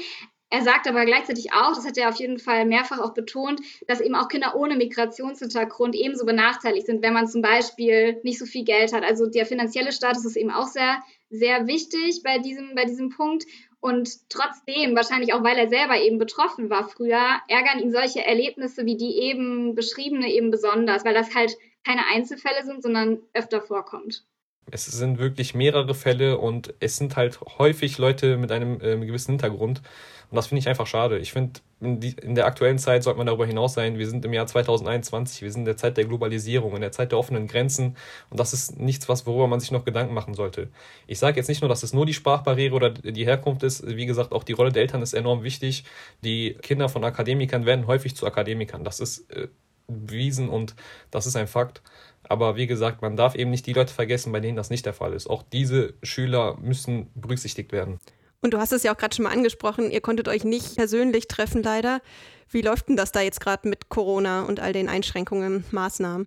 Er 0.48 0.62
sagt 0.62 0.86
aber 0.86 1.06
gleichzeitig 1.06 1.52
auch, 1.52 1.74
das 1.74 1.86
hat 1.86 1.96
er 1.96 2.08
auf 2.08 2.16
jeden 2.16 2.38
Fall 2.38 2.66
mehrfach 2.66 3.00
auch 3.00 3.14
betont, 3.14 3.60
dass 3.88 4.00
eben 4.00 4.14
auch 4.14 4.28
Kinder 4.28 4.54
ohne 4.54 4.76
Migrationshintergrund 4.76 5.96
ebenso 5.96 6.24
benachteiligt 6.24 6.86
sind, 6.86 7.02
wenn 7.02 7.14
man 7.14 7.26
zum 7.26 7.42
Beispiel 7.42 8.20
nicht 8.22 8.38
so 8.38 8.46
viel 8.46 8.64
Geld 8.64 8.92
hat. 8.92 9.02
Also 9.02 9.26
der 9.26 9.46
finanzielle 9.46 9.92
Status 9.92 10.24
ist 10.24 10.36
eben 10.36 10.52
auch 10.52 10.68
sehr, 10.68 11.02
sehr 11.30 11.66
wichtig 11.66 12.22
bei 12.22 12.38
diesem, 12.38 12.74
bei 12.76 12.84
diesem 12.84 13.08
Punkt. 13.08 13.44
Und 13.86 14.28
trotzdem, 14.30 14.96
wahrscheinlich 14.96 15.32
auch 15.32 15.44
weil 15.44 15.56
er 15.56 15.68
selber 15.68 15.96
eben 15.96 16.18
betroffen 16.18 16.70
war 16.70 16.88
früher, 16.88 17.40
ärgern 17.46 17.78
ihn 17.78 17.92
solche 17.92 18.24
Erlebnisse 18.24 18.84
wie 18.84 18.96
die 18.96 19.20
eben 19.20 19.76
beschriebene 19.76 20.28
eben 20.28 20.50
besonders, 20.50 21.04
weil 21.04 21.14
das 21.14 21.36
halt 21.36 21.56
keine 21.84 22.04
Einzelfälle 22.12 22.64
sind, 22.64 22.82
sondern 22.82 23.22
öfter 23.32 23.62
vorkommt. 23.62 24.24
Es 24.70 24.86
sind 24.86 25.18
wirklich 25.18 25.54
mehrere 25.54 25.94
Fälle 25.94 26.38
und 26.38 26.74
es 26.80 26.96
sind 26.96 27.16
halt 27.16 27.40
häufig 27.58 27.98
Leute 27.98 28.36
mit 28.36 28.50
einem 28.50 28.80
äh, 28.80 28.96
gewissen 29.04 29.32
Hintergrund. 29.32 29.82
Und 30.30 30.36
das 30.36 30.48
finde 30.48 30.58
ich 30.58 30.68
einfach 30.68 30.88
schade. 30.88 31.18
Ich 31.18 31.32
finde, 31.32 31.60
in, 31.80 32.02
in, 32.02 32.34
der 32.34 32.46
aktuellen 32.46 32.78
Zeit 32.78 33.04
sollte 33.04 33.18
man 33.18 33.28
darüber 33.28 33.46
hinaus 33.46 33.74
sein. 33.74 33.96
Wir 33.96 34.08
sind 34.08 34.24
im 34.24 34.32
Jahr 34.32 34.46
2021, 34.46 35.42
wir 35.42 35.52
sind 35.52 35.60
in 35.60 35.66
der 35.66 35.76
Zeit 35.76 35.96
der 35.96 36.04
Globalisierung, 36.04 36.74
in 36.74 36.80
der 36.80 36.90
Zeit 36.90 37.12
der 37.12 37.18
offenen 37.18 37.46
Grenzen. 37.46 37.96
Und 38.30 38.40
das 38.40 38.52
ist 38.52 38.76
nichts, 38.76 39.08
was, 39.08 39.24
worüber 39.24 39.46
man 39.46 39.60
sich 39.60 39.70
noch 39.70 39.84
Gedanken 39.84 40.14
machen 40.14 40.34
sollte. 40.34 40.68
Ich 41.06 41.20
sage 41.20 41.36
jetzt 41.36 41.48
nicht 41.48 41.60
nur, 41.60 41.68
dass 41.68 41.84
es 41.84 41.92
nur 41.92 42.06
die 42.06 42.14
Sprachbarriere 42.14 42.74
oder 42.74 42.90
die 42.90 43.24
Herkunft 43.24 43.62
ist. 43.62 43.86
Wie 43.86 44.06
gesagt, 44.06 44.32
auch 44.32 44.42
die 44.42 44.52
Rolle 44.52 44.72
der 44.72 44.82
Eltern 44.82 45.00
ist 45.00 45.12
enorm 45.12 45.44
wichtig. 45.44 45.84
Die 46.24 46.54
Kinder 46.60 46.88
von 46.88 47.04
Akademikern 47.04 47.64
werden 47.64 47.86
häufig 47.86 48.16
zu 48.16 48.26
Akademikern. 48.26 48.82
Das 48.82 48.98
ist 48.98 49.30
äh, 49.30 49.46
bewiesen 49.86 50.48
und 50.48 50.74
das 51.10 51.26
ist 51.26 51.36
ein 51.36 51.46
Fakt. 51.46 51.82
Aber 52.28 52.56
wie 52.56 52.66
gesagt, 52.66 53.02
man 53.02 53.16
darf 53.16 53.34
eben 53.34 53.50
nicht 53.50 53.66
die 53.66 53.72
Leute 53.72 53.92
vergessen, 53.92 54.32
bei 54.32 54.40
denen 54.40 54.56
das 54.56 54.70
nicht 54.70 54.86
der 54.86 54.94
Fall 54.94 55.12
ist. 55.12 55.28
Auch 55.28 55.42
diese 55.42 55.94
Schüler 56.02 56.56
müssen 56.60 57.10
berücksichtigt 57.14 57.72
werden. 57.72 58.00
Und 58.42 58.54
du 58.54 58.58
hast 58.58 58.72
es 58.72 58.82
ja 58.82 58.92
auch 58.92 58.98
gerade 58.98 59.14
schon 59.14 59.24
mal 59.24 59.32
angesprochen, 59.32 59.90
ihr 59.90 60.00
konntet 60.00 60.28
euch 60.28 60.44
nicht 60.44 60.76
persönlich 60.76 61.26
treffen, 61.26 61.62
leider. 61.62 62.00
Wie 62.48 62.62
läuft 62.62 62.88
denn 62.88 62.96
das 62.96 63.12
da 63.12 63.20
jetzt 63.20 63.40
gerade 63.40 63.68
mit 63.68 63.88
Corona 63.88 64.42
und 64.42 64.60
all 64.60 64.72
den 64.72 64.88
Einschränkungen, 64.88 65.64
Maßnahmen? 65.70 66.26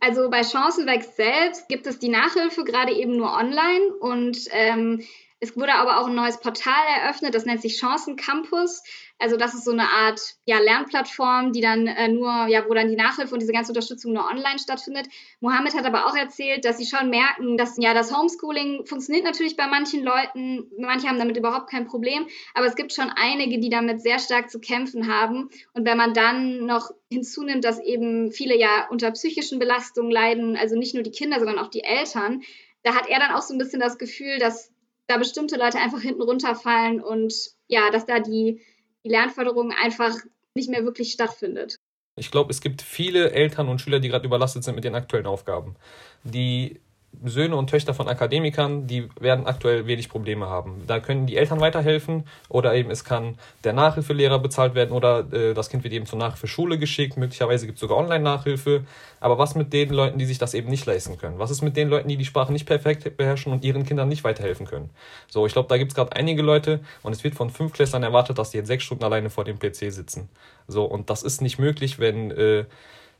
Also 0.00 0.30
bei 0.30 0.42
Chancenwächst 0.42 1.16
selbst 1.16 1.68
gibt 1.68 1.86
es 1.86 1.98
die 1.98 2.08
Nachhilfe 2.08 2.64
gerade 2.64 2.92
eben 2.92 3.16
nur 3.16 3.32
online 3.34 3.92
und 4.00 4.38
ähm, 4.50 5.04
es 5.40 5.56
wurde 5.56 5.74
aber 5.74 6.00
auch 6.00 6.06
ein 6.06 6.14
neues 6.14 6.40
Portal 6.40 6.86
eröffnet, 7.02 7.34
das 7.34 7.44
nennt 7.44 7.60
sich 7.60 7.78
Chancen 7.78 8.16
Campus. 8.16 8.82
Also 9.18 9.36
das 9.36 9.54
ist 9.54 9.64
so 9.64 9.70
eine 9.70 9.88
Art 9.88 10.20
ja, 10.44 10.58
Lernplattform, 10.58 11.52
die 11.52 11.60
dann 11.60 11.86
äh, 11.86 12.08
nur, 12.08 12.46
ja, 12.48 12.68
wo 12.68 12.74
dann 12.74 12.88
die 12.88 12.96
Nachhilfe 12.96 13.32
und 13.32 13.40
diese 13.40 13.52
ganze 13.52 13.70
Unterstützung 13.70 14.12
nur 14.12 14.28
online 14.28 14.58
stattfindet. 14.58 15.06
Mohammed 15.40 15.74
hat 15.74 15.86
aber 15.86 16.06
auch 16.06 16.16
erzählt, 16.16 16.64
dass 16.64 16.78
sie 16.78 16.86
schon 16.86 17.10
merken, 17.10 17.56
dass 17.56 17.76
ja 17.78 17.94
das 17.94 18.14
Homeschooling 18.14 18.84
funktioniert 18.86 19.24
natürlich 19.24 19.56
bei 19.56 19.66
manchen 19.66 20.02
Leuten, 20.02 20.70
manche 20.78 21.08
haben 21.08 21.18
damit 21.18 21.36
überhaupt 21.36 21.70
kein 21.70 21.86
Problem, 21.86 22.26
aber 22.54 22.66
es 22.66 22.74
gibt 22.74 22.92
schon 22.92 23.10
einige, 23.14 23.60
die 23.60 23.70
damit 23.70 24.02
sehr 24.02 24.18
stark 24.18 24.50
zu 24.50 24.58
kämpfen 24.58 25.08
haben. 25.08 25.48
Und 25.72 25.86
wenn 25.86 25.96
man 25.96 26.12
dann 26.12 26.66
noch 26.66 26.90
hinzunimmt, 27.10 27.64
dass 27.64 27.80
eben 27.80 28.32
viele 28.32 28.58
ja 28.58 28.88
unter 28.90 29.12
psychischen 29.12 29.58
Belastungen 29.58 30.10
leiden, 30.10 30.56
also 30.56 30.76
nicht 30.76 30.94
nur 30.94 31.04
die 31.04 31.12
Kinder, 31.12 31.38
sondern 31.38 31.58
auch 31.58 31.68
die 31.68 31.84
Eltern, 31.84 32.42
da 32.82 32.94
hat 32.94 33.08
er 33.08 33.20
dann 33.20 33.32
auch 33.32 33.42
so 33.42 33.54
ein 33.54 33.58
bisschen 33.58 33.80
das 33.80 33.96
Gefühl, 33.96 34.38
dass 34.38 34.70
da 35.06 35.18
bestimmte 35.18 35.56
Leute 35.56 35.78
einfach 35.78 36.00
hinten 36.00 36.22
runterfallen 36.22 37.00
und 37.02 37.34
ja, 37.66 37.90
dass 37.90 38.06
da 38.06 38.20
die, 38.20 38.62
die 39.04 39.10
Lernförderung 39.10 39.72
einfach 39.72 40.14
nicht 40.54 40.70
mehr 40.70 40.84
wirklich 40.84 41.12
stattfindet. 41.12 41.76
Ich 42.16 42.30
glaube, 42.30 42.50
es 42.50 42.60
gibt 42.60 42.80
viele 42.82 43.32
Eltern 43.32 43.68
und 43.68 43.80
Schüler, 43.80 44.00
die 44.00 44.08
gerade 44.08 44.26
überlastet 44.26 44.62
sind 44.62 44.76
mit 44.76 44.84
den 44.84 44.94
aktuellen 44.94 45.26
Aufgaben, 45.26 45.74
die 46.22 46.80
Söhne 47.24 47.56
und 47.56 47.70
Töchter 47.70 47.94
von 47.94 48.08
Akademikern, 48.08 48.86
die 48.86 49.08
werden 49.20 49.46
aktuell 49.46 49.86
wenig 49.86 50.08
Probleme 50.08 50.46
haben. 50.48 50.82
Da 50.86 51.00
können 51.00 51.26
die 51.26 51.36
Eltern 51.36 51.60
weiterhelfen 51.60 52.24
oder 52.48 52.74
eben 52.74 52.90
es 52.90 53.04
kann 53.04 53.36
der 53.62 53.72
Nachhilfelehrer 53.72 54.38
bezahlt 54.38 54.74
werden 54.74 54.92
oder 54.92 55.32
äh, 55.32 55.54
das 55.54 55.70
Kind 55.70 55.84
wird 55.84 55.94
eben 55.94 56.06
zur 56.06 56.18
Nachhilfeschule 56.18 56.78
geschickt. 56.78 57.16
Möglicherweise 57.16 57.66
gibt 57.66 57.76
es 57.76 57.80
sogar 57.80 57.98
Online-Nachhilfe. 57.98 58.84
Aber 59.20 59.38
was 59.38 59.54
mit 59.54 59.72
den 59.72 59.90
Leuten, 59.90 60.18
die 60.18 60.26
sich 60.26 60.38
das 60.38 60.54
eben 60.54 60.68
nicht 60.68 60.84
leisten 60.86 61.16
können? 61.16 61.38
Was 61.38 61.50
ist 61.50 61.62
mit 61.62 61.76
den 61.76 61.88
Leuten, 61.88 62.08
die 62.08 62.16
die 62.16 62.24
Sprache 62.24 62.52
nicht 62.52 62.66
perfekt 62.66 63.16
beherrschen 63.16 63.52
und 63.52 63.64
ihren 63.64 63.86
Kindern 63.86 64.08
nicht 64.08 64.24
weiterhelfen 64.24 64.66
können? 64.66 64.90
So, 65.28 65.46
ich 65.46 65.52
glaube, 65.52 65.68
da 65.68 65.78
gibt 65.78 65.92
es 65.92 65.94
gerade 65.94 66.14
einige 66.14 66.42
Leute 66.42 66.80
und 67.02 67.12
es 67.12 67.24
wird 67.24 67.34
von 67.34 67.50
Fünftklässlern 67.50 68.02
erwartet, 68.02 68.38
dass 68.38 68.50
die 68.50 68.58
jetzt 68.58 68.66
sechs 68.66 68.84
Stunden 68.84 69.04
alleine 69.04 69.30
vor 69.30 69.44
dem 69.44 69.58
PC 69.58 69.92
sitzen. 69.92 70.28
So, 70.68 70.84
und 70.84 71.10
das 71.10 71.22
ist 71.22 71.40
nicht 71.40 71.58
möglich, 71.58 71.98
wenn 71.98 72.30
äh, 72.32 72.64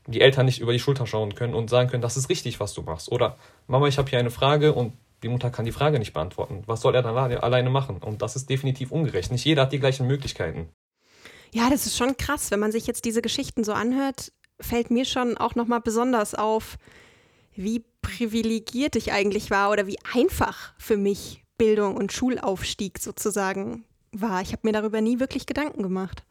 die 0.07 0.21
Eltern 0.21 0.45
nicht 0.45 0.59
über 0.59 0.71
die 0.71 0.79
Schulter 0.79 1.07
schauen 1.07 1.35
können 1.35 1.53
und 1.53 1.69
sagen 1.69 1.89
können, 1.89 2.01
das 2.01 2.17
ist 2.17 2.29
richtig, 2.29 2.59
was 2.59 2.73
du 2.73 2.81
machst. 2.81 3.11
Oder 3.11 3.37
Mama, 3.67 3.87
ich 3.87 3.97
habe 3.97 4.09
hier 4.09 4.19
eine 4.19 4.31
Frage 4.31 4.73
und 4.73 4.93
die 5.23 5.29
Mutter 5.29 5.49
kann 5.49 5.65
die 5.65 5.71
Frage 5.71 5.97
nicht 5.97 6.13
beantworten. 6.13 6.63
Was 6.67 6.81
soll 6.81 6.93
er 6.93 7.01
dann 7.01 7.17
alleine 7.17 7.69
machen? 7.69 7.97
Und 7.97 8.21
das 8.21 8.35
ist 8.35 8.49
definitiv 8.49 8.91
ungerecht. 8.91 9.31
Nicht 9.31 9.45
jeder 9.45 9.63
hat 9.63 9.73
die 9.73 9.79
gleichen 9.79 10.05
Möglichkeiten. 10.05 10.69
Ja, 11.51 11.69
das 11.69 11.85
ist 11.85 11.97
schon 11.97 12.17
krass. 12.17 12.51
Wenn 12.51 12.59
man 12.59 12.71
sich 12.71 12.85
jetzt 12.85 13.05
diese 13.05 13.21
Geschichten 13.21 13.63
so 13.63 13.73
anhört, 13.73 14.31
fällt 14.59 14.91
mir 14.91 15.05
schon 15.05 15.37
auch 15.37 15.55
nochmal 15.55 15.81
besonders 15.81 16.35
auf, 16.35 16.77
wie 17.55 17.83
privilegiert 18.01 18.95
ich 18.95 19.13
eigentlich 19.13 19.49
war 19.49 19.71
oder 19.71 19.87
wie 19.87 19.97
einfach 20.13 20.73
für 20.77 20.97
mich 20.97 21.43
Bildung 21.57 21.95
und 21.95 22.11
Schulaufstieg 22.11 22.99
sozusagen 22.99 23.85
war. 24.11 24.41
Ich 24.41 24.51
habe 24.51 24.61
mir 24.63 24.73
darüber 24.73 25.01
nie 25.01 25.19
wirklich 25.19 25.45
Gedanken 25.45 25.81
gemacht. 25.81 26.23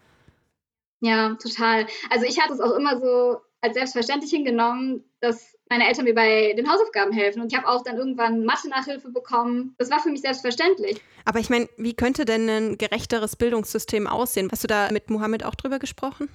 Ja, 1.01 1.35
total. 1.35 1.87
Also 2.11 2.27
ich 2.27 2.41
hatte 2.41 2.55
es 2.55 2.61
auch 2.61 2.77
immer 2.77 3.01
so 3.01 3.39
als 3.65 3.75
selbstverständlich 3.75 4.31
hingenommen, 4.31 5.05
dass 5.21 5.57
meine 5.71 5.89
Eltern 5.89 6.05
mir 6.05 6.15
bei 6.15 6.53
den 6.53 6.71
Hausaufgaben 6.71 7.13
helfen. 7.13 7.41
Und 7.41 7.51
ich 7.51 7.59
habe 7.59 7.67
auch 7.67 7.83
dann 7.83 7.97
irgendwann 7.97 8.45
Mathe-Nachhilfe 8.45 9.11
bekommen. 9.11 9.75
Das 9.79 9.91
war 9.91 10.01
für 10.01 10.11
mich 10.11 10.21
selbstverständlich. 10.21 11.01
Aber 11.25 11.41
ich 11.41 11.49
meine, 11.49 11.69
wie 11.79 11.95
könnte 11.95 12.27
denn 12.27 12.49
ein 12.49 12.79
gerechteres 12.79 13.37
Bildungssystem 13.37 14.07
aussehen? 14.07 14.51
Hast 14.53 14.65
du 14.65 14.69
da 14.69 14.91
mit 14.93 15.09
Mohammed 15.09 15.47
auch 15.47 15.55
drüber 15.55 15.79
gesprochen? 15.79 16.29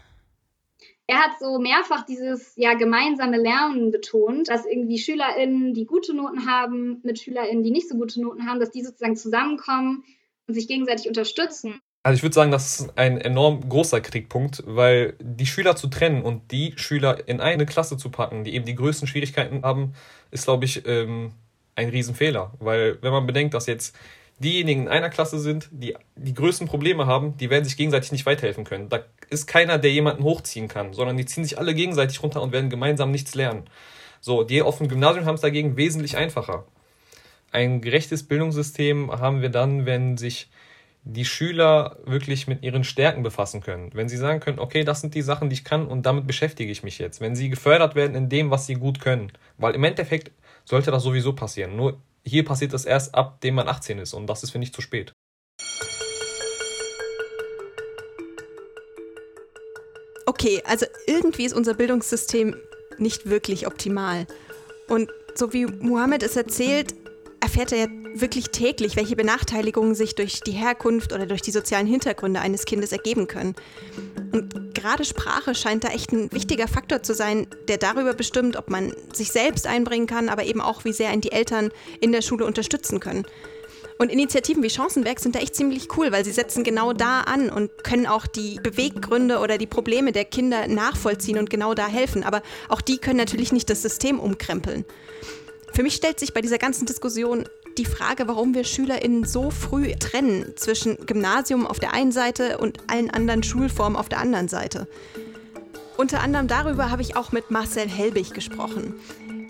Er 1.06 1.20
hat 1.20 1.40
so 1.40 1.60
mehrfach 1.60 2.04
dieses 2.04 2.54
ja, 2.56 2.74
gemeinsame 2.74 3.38
Lernen 3.38 3.92
betont, 3.92 4.50
dass 4.50 4.66
irgendwie 4.66 4.98
SchülerInnen, 4.98 5.76
die 5.76 5.86
gute 5.86 6.16
Noten 6.16 6.48
haben, 6.48 7.00
mit 7.04 7.20
SchülerInnen, 7.20 7.64
die 7.64 7.72
nicht 7.72 7.90
so 7.90 7.96
gute 7.96 8.20
Noten 8.22 8.48
haben, 8.48 8.60
dass 8.60 8.72
die 8.72 8.84
sozusagen 8.84 9.16
zusammenkommen 9.16 10.04
und 10.48 10.56
sich 10.56 10.68
gegenseitig 10.68 11.08
unterstützen. 11.08 11.80
Also 12.02 12.16
ich 12.16 12.24
würde 12.24 12.34
sagen, 12.34 12.52
das 12.52 12.80
ist 12.80 12.98
ein 12.98 13.20
enorm 13.20 13.68
großer 13.68 14.00
Kritikpunkt, 14.00 14.64
weil 14.66 15.16
die 15.20 15.46
Schüler 15.46 15.76
zu 15.76 15.88
trennen 15.88 16.22
und 16.22 16.52
die 16.52 16.74
Schüler 16.78 17.28
in 17.28 17.42
eine 17.42 17.66
Klasse 17.66 17.98
zu 17.98 18.10
packen, 18.10 18.46
die 18.46 18.56
eben 18.56 18.66
die 18.66 18.76
größten 18.76 19.08
Schwierigkeiten 19.08 19.64
haben, 19.64 19.94
ist, 20.32 20.46
glaube 20.46 20.64
ich, 20.64 20.86
ähm, 20.88 21.34
ein 21.76 21.90
Riesenfehler. 21.90 22.54
Weil 22.60 23.02
wenn 23.02 23.12
man 23.12 23.28
bedenkt, 23.28 23.54
dass 23.54 23.68
jetzt 23.68 23.96
diejenigen 24.40 24.84
in 24.84 24.88
einer 24.88 25.10
Klasse 25.10 25.40
sind, 25.40 25.68
die 25.72 25.96
die 26.16 26.34
größten 26.34 26.68
Probleme 26.68 27.06
haben, 27.06 27.36
die 27.38 27.50
werden 27.50 27.66
sich 27.66 27.76
gegenseitig 27.76 28.14
nicht 28.14 28.26
weiterhelfen 28.26 28.64
können. 28.64 28.88
Da 28.88 29.02
ist 29.30 29.48
keiner, 29.48 29.78
der 29.78 29.92
jemanden 29.92 30.24
hochziehen 30.24 30.70
kann, 30.70 30.94
sondern 30.94 31.18
die 31.18 31.26
ziehen 31.26 31.44
sich 31.44 31.58
alle 31.58 31.74
gegenseitig 31.74 32.24
runter 32.24 32.42
und 32.42 32.54
werden 32.54 32.70
gemeinsam 32.70 33.12
nichts 33.12 33.36
lernen. 33.36 33.66
So, 34.22 34.44
die 34.44 34.62
auf 34.62 34.78
dem 34.78 34.88
Gymnasium 34.88 35.26
haben 35.26 35.36
es 35.36 35.42
dagegen 35.42 35.76
wesentlich 35.76 36.16
einfacher. 36.16 36.66
Ein 37.52 37.82
gerechtes 37.82 38.24
Bildungssystem 38.24 39.12
haben 39.12 39.42
wir 39.42 39.50
dann, 39.50 39.86
wenn 39.86 40.18
sich 40.18 40.50
die 41.04 41.26
Schüler 41.26 41.98
wirklich 42.06 42.48
mit 42.48 42.64
ihren 42.64 42.84
Stärken 42.84 43.24
befassen 43.24 43.62
können. 43.62 43.90
Wenn 43.94 44.10
sie 44.10 44.18
sagen 44.18 44.40
können, 44.40 44.60
okay, 44.60 44.84
das 44.84 45.02
sind 45.02 45.16
die 45.16 45.22
Sachen, 45.22 45.50
die 45.50 45.56
ich 45.56 45.64
kann 45.64 45.88
und 45.88 46.06
damit 46.06 46.28
beschäftige 46.28 46.72
ich 46.72 46.84
mich 46.84 47.00
jetzt. 47.00 47.22
Wenn 47.22 47.36
sie 47.36 47.50
gefördert 47.50 47.96
werden 47.96 48.16
in 48.16 48.30
dem, 48.30 48.52
was 48.52 48.66
sie 48.66 48.76
gut 48.76 49.00
können. 49.00 49.32
Weil 49.58 49.76
im 49.76 49.84
Endeffekt 49.84 50.32
sollte 50.66 50.92
das 50.92 51.04
sowieso 51.04 51.34
passieren. 51.34 51.76
Nur 51.76 52.02
hier 52.26 52.46
passiert 52.46 52.74
das 52.74 52.86
erst 52.86 53.16
ab, 53.16 53.42
dem 53.42 53.56
man 53.56 53.68
18 53.68 53.98
ist 54.00 54.14
und 54.14 54.28
das 54.28 54.44
ist, 54.44 54.52
finde 54.52 54.66
ich, 54.66 54.74
zu 54.74 54.82
spät. 54.82 55.14
Okay, 60.26 60.62
also 60.66 60.86
irgendwie 61.08 61.46
ist 61.46 61.56
unser 61.56 61.74
Bildungssystem 61.74 62.56
nicht 63.00 63.30
wirklich 63.30 63.66
optimal. 63.66 64.28
Und 64.88 65.10
so 65.34 65.54
wie 65.54 65.66
Mohammed 65.66 66.22
es 66.22 66.36
erzählt, 66.36 66.94
erfährt 67.42 67.72
er 67.72 67.88
wirklich 68.14 68.50
täglich, 68.50 68.96
welche 68.96 69.16
Benachteiligungen 69.16 69.96
sich 69.96 70.16
durch 70.16 70.42
die 70.42 70.52
Herkunft 70.52 71.14
oder 71.14 71.26
durch 71.26 71.42
die 71.42 71.52
sozialen 71.52 71.88
Hintergründe 71.88 72.40
eines 72.40 72.66
Kindes 72.66 72.92
ergeben 72.92 73.28
können. 73.28 73.56
Und 74.32 74.76
gerade 74.76 75.06
Sprache 75.06 75.56
scheint 75.56 75.84
da 75.84 75.90
echt 75.90 76.12
ein 76.12 76.32
wichtiger 76.32 76.68
Faktor 76.68 77.04
zu 77.04 77.14
sein, 77.14 77.48
der 77.68 77.78
darüber 77.78 78.14
bestimmt, 78.14 78.58
ob 78.58 78.70
man 78.70 78.94
sich 79.14 79.32
selbst 79.32 79.68
einbringen 79.68 80.08
kann, 80.08 80.30
aber 80.30 80.44
eben 80.44 80.62
auch, 80.62 80.86
wie 80.86 80.94
sehr 80.94 81.14
ihn 81.14 81.22
die 81.22 81.32
Eltern 81.32 81.72
in 82.02 82.12
der 82.12 82.22
Schule 82.22 82.46
unterstützen 82.46 83.00
können. 83.00 83.26
Und 84.02 84.14
Initiativen 84.14 84.64
wie 84.64 84.70
Chancenwerk 84.70 85.20
sind 85.20 85.36
da 85.36 85.40
echt 85.40 85.56
ziemlich 85.56 85.90
cool, 85.98 86.14
weil 86.14 86.24
sie 86.24 86.32
setzen 86.32 86.64
genau 86.64 86.94
da 86.94 87.22
an 87.22 87.50
und 87.50 87.84
können 87.84 88.08
auch 88.08 88.28
die 88.28 88.58
Beweggründe 88.64 89.40
oder 89.40 89.58
die 89.58 89.68
Probleme 89.68 90.14
der 90.14 90.24
Kinder 90.24 90.68
nachvollziehen 90.68 91.38
und 91.38 91.50
genau 91.50 91.74
da 91.74 91.88
helfen. 91.88 92.24
Aber 92.24 92.42
auch 92.70 92.80
die 92.80 92.98
können 92.98 93.18
natürlich 93.18 93.52
nicht 93.52 93.70
das 93.70 93.82
System 93.82 94.20
umkrempeln. 94.22 94.86
Für 95.74 95.84
mich 95.84 95.96
stellt 95.96 96.20
sich 96.20 96.34
bei 96.34 96.42
dieser 96.42 96.58
ganzen 96.58 96.86
Diskussion 96.86 97.46
die 97.78 97.86
Frage, 97.86 98.28
warum 98.28 98.54
wir 98.54 98.64
SchülerInnen 98.64 99.24
so 99.24 99.52
früh 99.52 99.94
trennen 99.94 100.54
zwischen 100.56 100.98
Gymnasium 101.06 101.66
auf 101.66 101.80
der 101.80 101.94
einen 101.94 102.12
Seite 102.12 102.58
und 102.58 102.80
allen 102.88 103.10
anderen 103.10 103.44
Schulformen 103.44 103.98
auf 103.98 104.10
der 104.10 104.20
anderen 104.20 104.48
Seite. 104.48 104.88
Unter 105.98 106.22
anderem 106.22 106.48
darüber 106.48 106.92
habe 106.92 107.02
ich 107.02 107.16
auch 107.16 107.32
mit 107.32 107.52
Marcel 107.52 107.88
Helbig 107.88 108.34
gesprochen. 108.34 108.96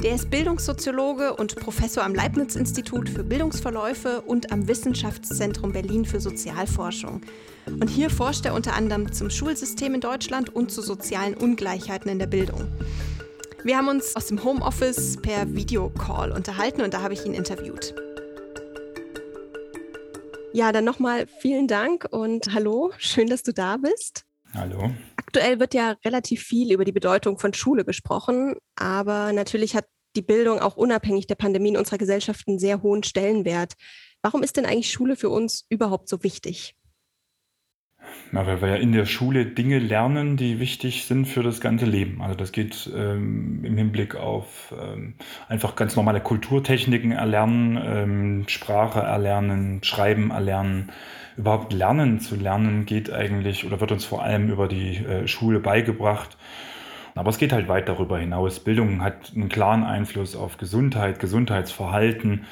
Der 0.02 0.16
ist 0.16 0.30
Bildungssoziologe 0.30 1.36
und 1.36 1.58
Professor 1.58 2.04
am 2.04 2.16
Leibniz-Institut 2.16 3.10
für 3.10 3.24
Bildungsverläufe 3.24 4.22
und 4.22 4.52
am 4.52 4.68
Wissenschaftszentrum 4.68 5.74
Berlin 5.74 6.06
für 6.06 6.22
Sozialforschung. 6.22 7.22
Und 7.66 7.90
hier 7.90 8.10
forscht 8.10 8.46
er 8.46 8.54
unter 8.54 8.74
anderem 8.74 9.12
zum 9.12 9.30
Schulsystem 9.30 9.94
in 9.96 10.02
Deutschland 10.02 10.56
und 10.56 10.72
zu 10.72 10.82
sozialen 10.82 11.34
Ungleichheiten 11.34 12.10
in 12.10 12.18
der 12.18 12.28
Bildung. 12.28 12.68
Wir 13.66 13.76
haben 13.76 13.90
uns 13.90 14.16
aus 14.16 14.28
dem 14.28 14.42
Homeoffice 14.42 15.18
per 15.22 15.54
Videocall 15.54 16.32
unterhalten 16.32 16.82
und 16.82 16.94
da 16.94 17.02
habe 17.02 17.14
ich 17.14 17.26
ihn 17.26 17.34
interviewt. 17.34 17.94
Ja, 20.54 20.72
dann 20.72 20.86
nochmal 20.86 21.28
vielen 21.28 21.68
Dank 21.68 22.08
und 22.10 22.54
hallo, 22.54 22.94
schön, 22.98 23.28
dass 23.28 23.44
du 23.44 23.52
da 23.52 23.76
bist. 23.76 24.24
Hallo. 24.54 24.92
Aktuell 25.18 25.60
wird 25.60 25.74
ja 25.74 25.98
relativ 26.06 26.42
viel 26.42 26.72
über 26.72 26.86
die 26.86 26.94
Bedeutung 26.94 27.38
von 27.38 27.54
Schule 27.54 27.84
gesprochen, 27.84 28.56
aber 28.76 29.34
natürlich 29.34 29.76
hat 29.76 29.86
die 30.16 30.22
Bildung 30.22 30.60
auch 30.60 30.78
unabhängig 30.78 31.28
der 31.28 31.36
Pandemie 31.36 31.70
in 31.70 31.78
unserer 31.78 31.98
Gesellschaft 31.98 32.48
einen 32.48 32.60
sehr 32.60 32.82
hohen 32.82 33.04
Stellenwert. 33.04 33.74
Warum 34.22 34.42
ist 34.42 34.56
denn 34.56 34.66
eigentlich 34.66 34.90
Schule 34.90 35.18
für 35.18 35.30
uns 35.30 35.66
überhaupt 35.70 36.08
so 36.08 36.24
wichtig? 36.24 36.76
Na, 38.32 38.46
weil 38.46 38.62
wir 38.62 38.70
ja 38.70 38.76
in 38.76 38.92
der 38.92 39.06
Schule 39.06 39.46
Dinge 39.46 39.80
lernen, 39.80 40.38
die 40.38 40.60
wichtig 40.60 41.06
sind 41.06 41.26
für 41.26 41.42
das 41.42 41.62
ganze 41.62 41.86
Leben. 41.86 42.22
Also 42.22 42.36
das 42.36 42.52
geht 42.52 42.90
ähm, 42.96 43.62
im 43.64 43.76
Hinblick 43.76 44.16
auf 44.16 44.74
ähm, 44.80 45.16
einfach 45.48 45.76
ganz 45.76 45.96
normale 45.96 46.22
Kulturtechniken 46.22 47.12
erlernen, 47.12 47.80
ähm, 47.84 48.44
Sprache 48.48 49.00
erlernen, 49.00 49.84
Schreiben 49.84 50.30
erlernen. 50.30 50.92
Überhaupt 51.38 51.74
lernen 51.74 52.20
zu 52.20 52.36
lernen 52.36 52.86
geht 52.86 53.12
eigentlich 53.12 53.66
oder 53.66 53.80
wird 53.80 53.92
uns 53.92 54.06
vor 54.06 54.24
allem 54.24 54.50
über 54.50 54.68
die 54.68 54.98
äh, 54.98 55.28
Schule 55.28 55.60
beigebracht. 55.60 56.38
Aber 57.16 57.32
es 57.32 57.38
geht 57.38 57.52
halt 57.52 57.68
weit 57.68 57.90
darüber 57.90 58.20
hinaus. 58.20 58.60
Bildung 58.60 59.02
hat 59.02 59.34
einen 59.36 59.50
klaren 59.50 59.84
Einfluss 59.84 60.36
auf 60.36 60.58
Gesundheit, 60.58 61.20
Gesundheitsverhalten. 61.20 62.46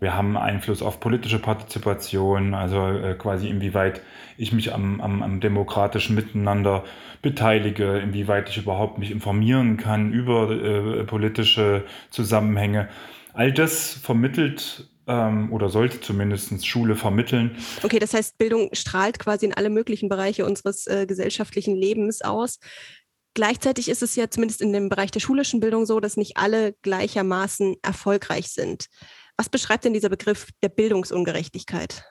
Wir 0.00 0.16
haben 0.16 0.38
Einfluss 0.38 0.80
auf 0.80 0.98
politische 0.98 1.38
Partizipation, 1.38 2.54
also 2.54 2.88
äh, 2.88 3.14
quasi 3.14 3.48
inwieweit 3.48 4.00
ich 4.38 4.50
mich 4.50 4.72
am, 4.72 5.00
am, 5.02 5.22
am 5.22 5.40
demokratischen 5.40 6.16
Miteinander 6.16 6.84
beteilige, 7.20 7.98
inwieweit 7.98 8.48
ich 8.48 8.56
überhaupt 8.56 8.98
mich 8.98 9.10
informieren 9.10 9.76
kann 9.76 10.10
über 10.12 10.50
äh, 10.50 11.04
politische 11.04 11.84
Zusammenhänge. 12.08 12.88
All 13.34 13.52
das 13.52 13.92
vermittelt 13.92 14.88
ähm, 15.06 15.52
oder 15.52 15.68
sollte 15.68 16.00
zumindest 16.00 16.66
Schule 16.66 16.96
vermitteln. 16.96 17.56
Okay, 17.82 17.98
das 17.98 18.14
heißt, 18.14 18.38
Bildung 18.38 18.70
strahlt 18.72 19.18
quasi 19.18 19.44
in 19.44 19.54
alle 19.54 19.68
möglichen 19.68 20.08
Bereiche 20.08 20.46
unseres 20.46 20.86
äh, 20.86 21.04
gesellschaftlichen 21.06 21.76
Lebens 21.76 22.22
aus. 22.22 22.58
Gleichzeitig 23.34 23.88
ist 23.88 24.02
es 24.02 24.16
ja 24.16 24.30
zumindest 24.30 24.62
in 24.62 24.72
dem 24.72 24.88
Bereich 24.88 25.10
der 25.10 25.20
schulischen 25.20 25.60
Bildung 25.60 25.84
so, 25.84 26.00
dass 26.00 26.16
nicht 26.16 26.38
alle 26.38 26.74
gleichermaßen 26.82 27.76
erfolgreich 27.82 28.48
sind. 28.48 28.86
Was 29.40 29.48
beschreibt 29.48 29.86
denn 29.86 29.94
dieser 29.94 30.10
Begriff 30.10 30.48
der 30.62 30.68
Bildungsungerechtigkeit? 30.68 32.04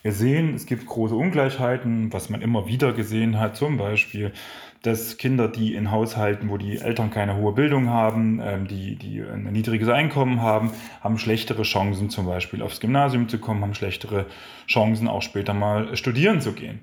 Wir 0.00 0.12
sehen, 0.12 0.54
es 0.54 0.64
gibt 0.64 0.86
große 0.86 1.14
Ungleichheiten, 1.14 2.10
was 2.14 2.30
man 2.30 2.40
immer 2.40 2.66
wieder 2.66 2.94
gesehen 2.94 3.38
hat, 3.38 3.56
zum 3.56 3.76
Beispiel, 3.76 4.32
dass 4.80 5.18
Kinder, 5.18 5.48
die 5.48 5.74
in 5.74 5.90
Haushalten, 5.90 6.48
wo 6.48 6.56
die 6.56 6.78
Eltern 6.78 7.10
keine 7.10 7.36
hohe 7.36 7.52
Bildung 7.52 7.90
haben, 7.90 8.40
ähm, 8.42 8.66
die, 8.68 8.96
die 8.96 9.20
ein 9.20 9.52
niedriges 9.52 9.90
Einkommen 9.90 10.40
haben, 10.40 10.72
haben 11.02 11.18
schlechtere 11.18 11.64
Chancen, 11.64 12.08
zum 12.08 12.24
Beispiel 12.24 12.62
aufs 12.62 12.80
Gymnasium 12.80 13.28
zu 13.28 13.38
kommen, 13.38 13.60
haben 13.60 13.74
schlechtere 13.74 14.24
Chancen, 14.66 15.08
auch 15.08 15.20
später 15.20 15.52
mal 15.52 15.94
studieren 15.94 16.40
zu 16.40 16.54
gehen. 16.54 16.80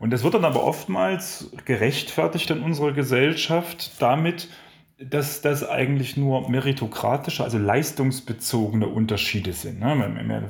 Und 0.00 0.10
das 0.10 0.22
wird 0.22 0.34
dann 0.34 0.44
aber 0.44 0.64
oftmals 0.64 1.50
gerechtfertigt 1.64 2.50
in 2.50 2.60
unserer 2.60 2.92
Gesellschaft 2.92 4.02
damit, 4.02 4.48
dass 4.98 5.42
das 5.42 5.68
eigentlich 5.68 6.16
nur 6.16 6.48
meritokratische, 6.48 7.42
also 7.42 7.58
leistungsbezogene 7.58 8.86
Unterschiede 8.86 9.52
sind. 9.52 9.80
Ne? 9.80 10.48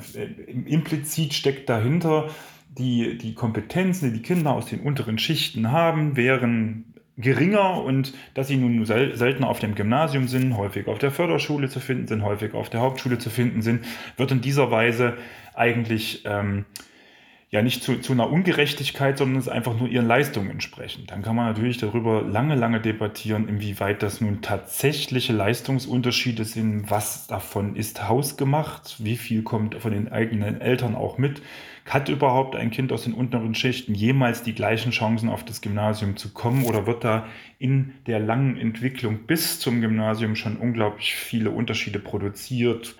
Implizit 0.67 1.33
steckt 1.33 1.69
dahinter, 1.69 2.29
die, 2.77 3.17
die 3.17 3.33
Kompetenzen, 3.33 4.11
die 4.11 4.19
die 4.19 4.23
Kinder 4.23 4.51
aus 4.51 4.67
den 4.67 4.81
unteren 4.81 5.17
Schichten 5.17 5.71
haben, 5.71 6.15
wären 6.15 6.93
geringer 7.17 7.81
und 7.81 8.13
dass 8.33 8.49
sie 8.49 8.57
nun 8.57 8.85
sel 8.85 9.15
seltener 9.15 9.47
auf 9.47 9.59
dem 9.59 9.75
Gymnasium 9.75 10.27
sind, 10.27 10.57
häufig 10.57 10.87
auf 10.87 10.99
der 10.99 11.11
Förderschule 11.11 11.69
zu 11.69 11.79
finden 11.79 12.07
sind, 12.07 12.23
häufig 12.23 12.53
auf 12.53 12.69
der 12.69 12.81
Hauptschule 12.81 13.17
zu 13.17 13.29
finden 13.29 13.61
sind, 13.61 13.85
wird 14.17 14.31
in 14.31 14.41
dieser 14.41 14.69
Weise 14.69 15.13
eigentlich 15.53 16.23
ähm, 16.25 16.65
ja 17.51 17.61
nicht 17.61 17.83
zu, 17.83 17.97
zu 17.99 18.13
einer 18.13 18.29
Ungerechtigkeit, 18.29 19.17
sondern 19.17 19.37
es 19.37 19.47
einfach 19.47 19.77
nur 19.77 19.87
ihren 19.87 20.07
Leistungen 20.07 20.49
entsprechend. 20.49 21.11
Dann 21.11 21.21
kann 21.21 21.35
man 21.35 21.45
natürlich 21.45 21.77
darüber 21.77 22.21
lange, 22.23 22.55
lange 22.55 22.81
debattieren, 22.81 23.47
inwieweit 23.47 24.01
das 24.01 24.19
nun 24.19 24.41
tatsächliche 24.41 25.31
Leistungsunterschiede 25.31 26.43
sind, 26.43 26.89
was 26.89 27.27
davon 27.27 27.75
ist 27.75 28.07
hausgemacht, 28.07 28.95
wie 28.99 29.15
viel 29.15 29.43
kommt 29.43 29.75
von 29.75 29.91
den 29.91 30.11
eigenen 30.11 30.59
Eltern 30.59 30.95
auch 30.95 31.17
mit. 31.17 31.41
Hat 31.87 32.09
überhaupt 32.09 32.55
ein 32.55 32.71
Kind 32.71 32.91
aus 32.91 33.03
den 33.03 33.13
unteren 33.13 33.53
Schichten 33.53 33.93
jemals 33.93 34.41
die 34.41 34.55
gleichen 34.55 34.91
Chancen 34.91 35.29
auf 35.29 35.45
das 35.45 35.61
Gymnasium 35.61 36.17
zu 36.17 36.33
kommen 36.33 36.65
oder 36.65 36.87
wird 36.87 37.03
da 37.03 37.27
in 37.59 37.93
der 38.07 38.19
langen 38.19 38.57
Entwicklung 38.57 39.27
bis 39.27 39.59
zum 39.59 39.81
Gymnasium 39.81 40.35
schon 40.35 40.57
unglaublich 40.57 41.13
viele 41.13 41.51
Unterschiede 41.51 41.99
produziert? 41.99 42.95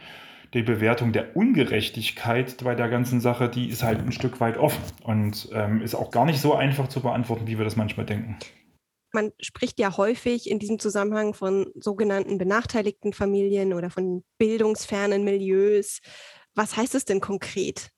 Die 0.56 0.64
Bewertung 0.64 1.12
der 1.12 1.36
Ungerechtigkeit 1.36 2.64
bei 2.64 2.76
der 2.76 2.88
ganzen 2.88 3.20
Sache, 3.20 3.50
die 3.50 3.68
ist 3.68 3.84
halt 3.84 4.00
ein 4.00 4.14
Stück 4.14 4.40
weit 4.40 4.58
offen 4.58 4.82
und 5.04 5.50
ähm, 5.52 5.82
ist 5.82 5.96
auch 5.96 6.12
gar 6.12 6.26
nicht 6.26 6.40
so 6.40 6.54
einfach 6.56 6.88
zu 6.88 7.02
beantworten, 7.02 7.46
wie 7.46 7.58
wir 7.58 7.66
das 7.66 7.76
manchmal 7.76 8.06
denken. 8.06 8.38
Man 9.12 9.32
spricht 9.40 9.80
ja 9.80 9.96
häufig 9.98 10.50
in 10.50 10.60
diesem 10.60 10.80
Zusammenhang 10.80 11.34
von 11.34 11.72
sogenannten 11.76 12.38
benachteiligten 12.38 13.14
Familien 13.14 13.74
oder 13.74 13.90
von 13.90 14.24
bildungsfernen 14.38 15.24
Milieus. 15.24 16.00
Was 16.54 16.76
heißt 16.78 16.96
es 16.96 17.06
denn 17.06 17.20
konkret? 17.20 17.90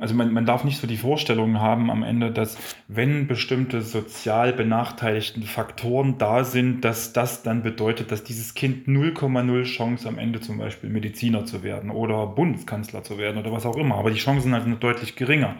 Also 0.00 0.14
man, 0.14 0.32
man 0.32 0.46
darf 0.46 0.64
nicht 0.64 0.80
so 0.80 0.86
die 0.86 0.96
Vorstellung 0.96 1.60
haben 1.60 1.90
am 1.90 2.02
Ende, 2.02 2.32
dass 2.32 2.56
wenn 2.88 3.26
bestimmte 3.26 3.82
sozial 3.82 4.54
benachteiligten 4.54 5.42
Faktoren 5.42 6.16
da 6.16 6.42
sind, 6.42 6.80
dass 6.84 7.12
das 7.12 7.42
dann 7.42 7.62
bedeutet, 7.62 8.10
dass 8.10 8.24
dieses 8.24 8.54
Kind 8.54 8.88
0,0 8.88 9.64
Chance 9.64 10.08
am 10.08 10.18
Ende 10.18 10.40
zum 10.40 10.56
Beispiel 10.56 10.88
Mediziner 10.88 11.44
zu 11.44 11.62
werden 11.62 11.90
oder 11.90 12.26
Bundeskanzler 12.26 13.02
zu 13.02 13.18
werden 13.18 13.36
oder 13.36 13.52
was 13.52 13.66
auch 13.66 13.76
immer. 13.76 13.96
Aber 13.96 14.10
die 14.10 14.18
Chancen 14.18 14.44
sind 14.44 14.54
halt 14.54 14.82
deutlich 14.82 15.16
geringer 15.16 15.56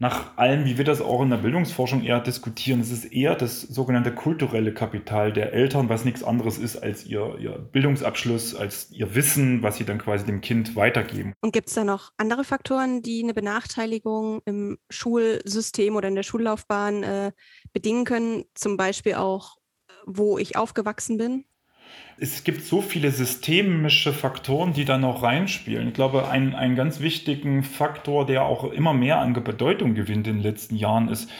nach 0.00 0.36
allem, 0.36 0.64
wie 0.64 0.78
wir 0.78 0.84
das 0.84 1.00
auch 1.00 1.22
in 1.22 1.30
der 1.30 1.38
Bildungsforschung 1.38 2.04
eher 2.04 2.20
diskutieren, 2.20 2.80
es 2.80 2.92
ist 2.92 3.04
eher 3.06 3.34
das 3.34 3.62
sogenannte 3.62 4.14
kulturelle 4.14 4.72
Kapital 4.72 5.32
der 5.32 5.52
Eltern, 5.52 5.88
was 5.88 6.04
nichts 6.04 6.22
anderes 6.22 6.56
ist 6.56 6.76
als 6.76 7.04
ihr, 7.04 7.36
ihr 7.40 7.58
Bildungsabschluss, 7.58 8.54
als 8.54 8.90
ihr 8.92 9.14
Wissen, 9.16 9.62
was 9.62 9.76
sie 9.76 9.84
dann 9.84 9.98
quasi 9.98 10.24
dem 10.24 10.40
Kind 10.40 10.76
weitergeben. 10.76 11.34
Und 11.40 11.52
gibt 11.52 11.68
es 11.68 11.74
da 11.74 11.82
noch 11.82 12.12
andere 12.16 12.44
Faktoren, 12.44 13.02
die 13.02 13.24
eine 13.24 13.34
Benachteiligung 13.34 14.40
im 14.44 14.78
Schulsystem 14.88 15.96
oder 15.96 16.06
in 16.06 16.14
der 16.14 16.22
Schullaufbahn 16.22 17.02
äh, 17.02 17.32
bedingen 17.72 18.04
können? 18.04 18.44
Zum 18.54 18.76
Beispiel 18.76 19.14
auch, 19.14 19.56
wo 20.06 20.38
ich 20.38 20.56
aufgewachsen 20.56 21.18
bin? 21.18 21.44
Es 22.20 22.42
gibt 22.42 22.62
so 22.62 22.80
viele 22.80 23.12
systemische 23.12 24.12
Faktoren, 24.12 24.72
die 24.72 24.84
da 24.84 24.98
noch 24.98 25.22
reinspielen. 25.22 25.88
Ich 25.88 25.94
glaube, 25.94 26.28
ein, 26.28 26.54
ein 26.54 26.74
ganz 26.74 27.00
wichtigen 27.00 27.62
Faktor, 27.62 28.26
der 28.26 28.44
auch 28.44 28.72
immer 28.72 28.92
mehr 28.92 29.18
an 29.18 29.34
Bedeutung 29.34 29.94
gewinnt 29.94 30.26
in 30.26 30.36
den 30.36 30.42
letzten 30.42 30.74
Jahren, 30.74 31.08
ist, 31.08 31.30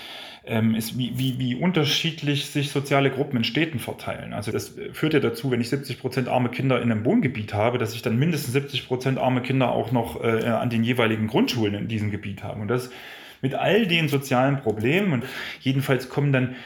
ähm, 0.45 0.77
ist, 0.77 0.97
wie, 0.97 1.19
wie, 1.19 1.39
wie 1.41 1.57
unterschiedlich 1.57 2.47
sich 2.47 2.71
soziale 2.71 3.11
Gruppen 3.11 3.39
in 3.39 3.45
Städten 3.45 3.81
verteilen. 3.81 4.33
Also 4.33 4.53
das 4.53 4.77
führt 4.93 5.15
ja 5.15 5.21
dazu, 5.21 5.51
wenn 5.51 5.61
ich 5.61 5.69
70 5.69 5.99
Prozent 5.99 6.29
arme 6.29 6.49
Kinder 6.49 6.81
in 6.81 6.93
einem 6.93 7.05
Wohngebiet 7.05 7.55
habe, 7.55 7.79
dass 7.79 7.95
ich 7.95 8.03
dann 8.03 8.17
mindestens 8.17 8.53
70 8.53 8.87
Prozent 8.87 9.19
arme 9.19 9.43
Kinder 9.43 9.73
auch 9.73 9.91
noch 9.91 10.23
äh, 10.23 10.45
an 10.45 10.71
den 10.71 10.85
jeweiligen 10.85 11.27
Grundschulen 11.27 11.75
in 11.75 11.89
diesem 11.89 12.13
Gebiet 12.13 12.45
habe. 12.45 12.61
Und 12.61 12.69
das 12.69 12.91
mit 13.43 13.55
all 13.55 13.87
den 13.87 14.09
sozialen 14.09 14.61
Problemen 14.61 15.13
und 15.13 15.25
jedenfalls 15.61 16.09
kommen 16.09 16.33
dann 16.33 16.57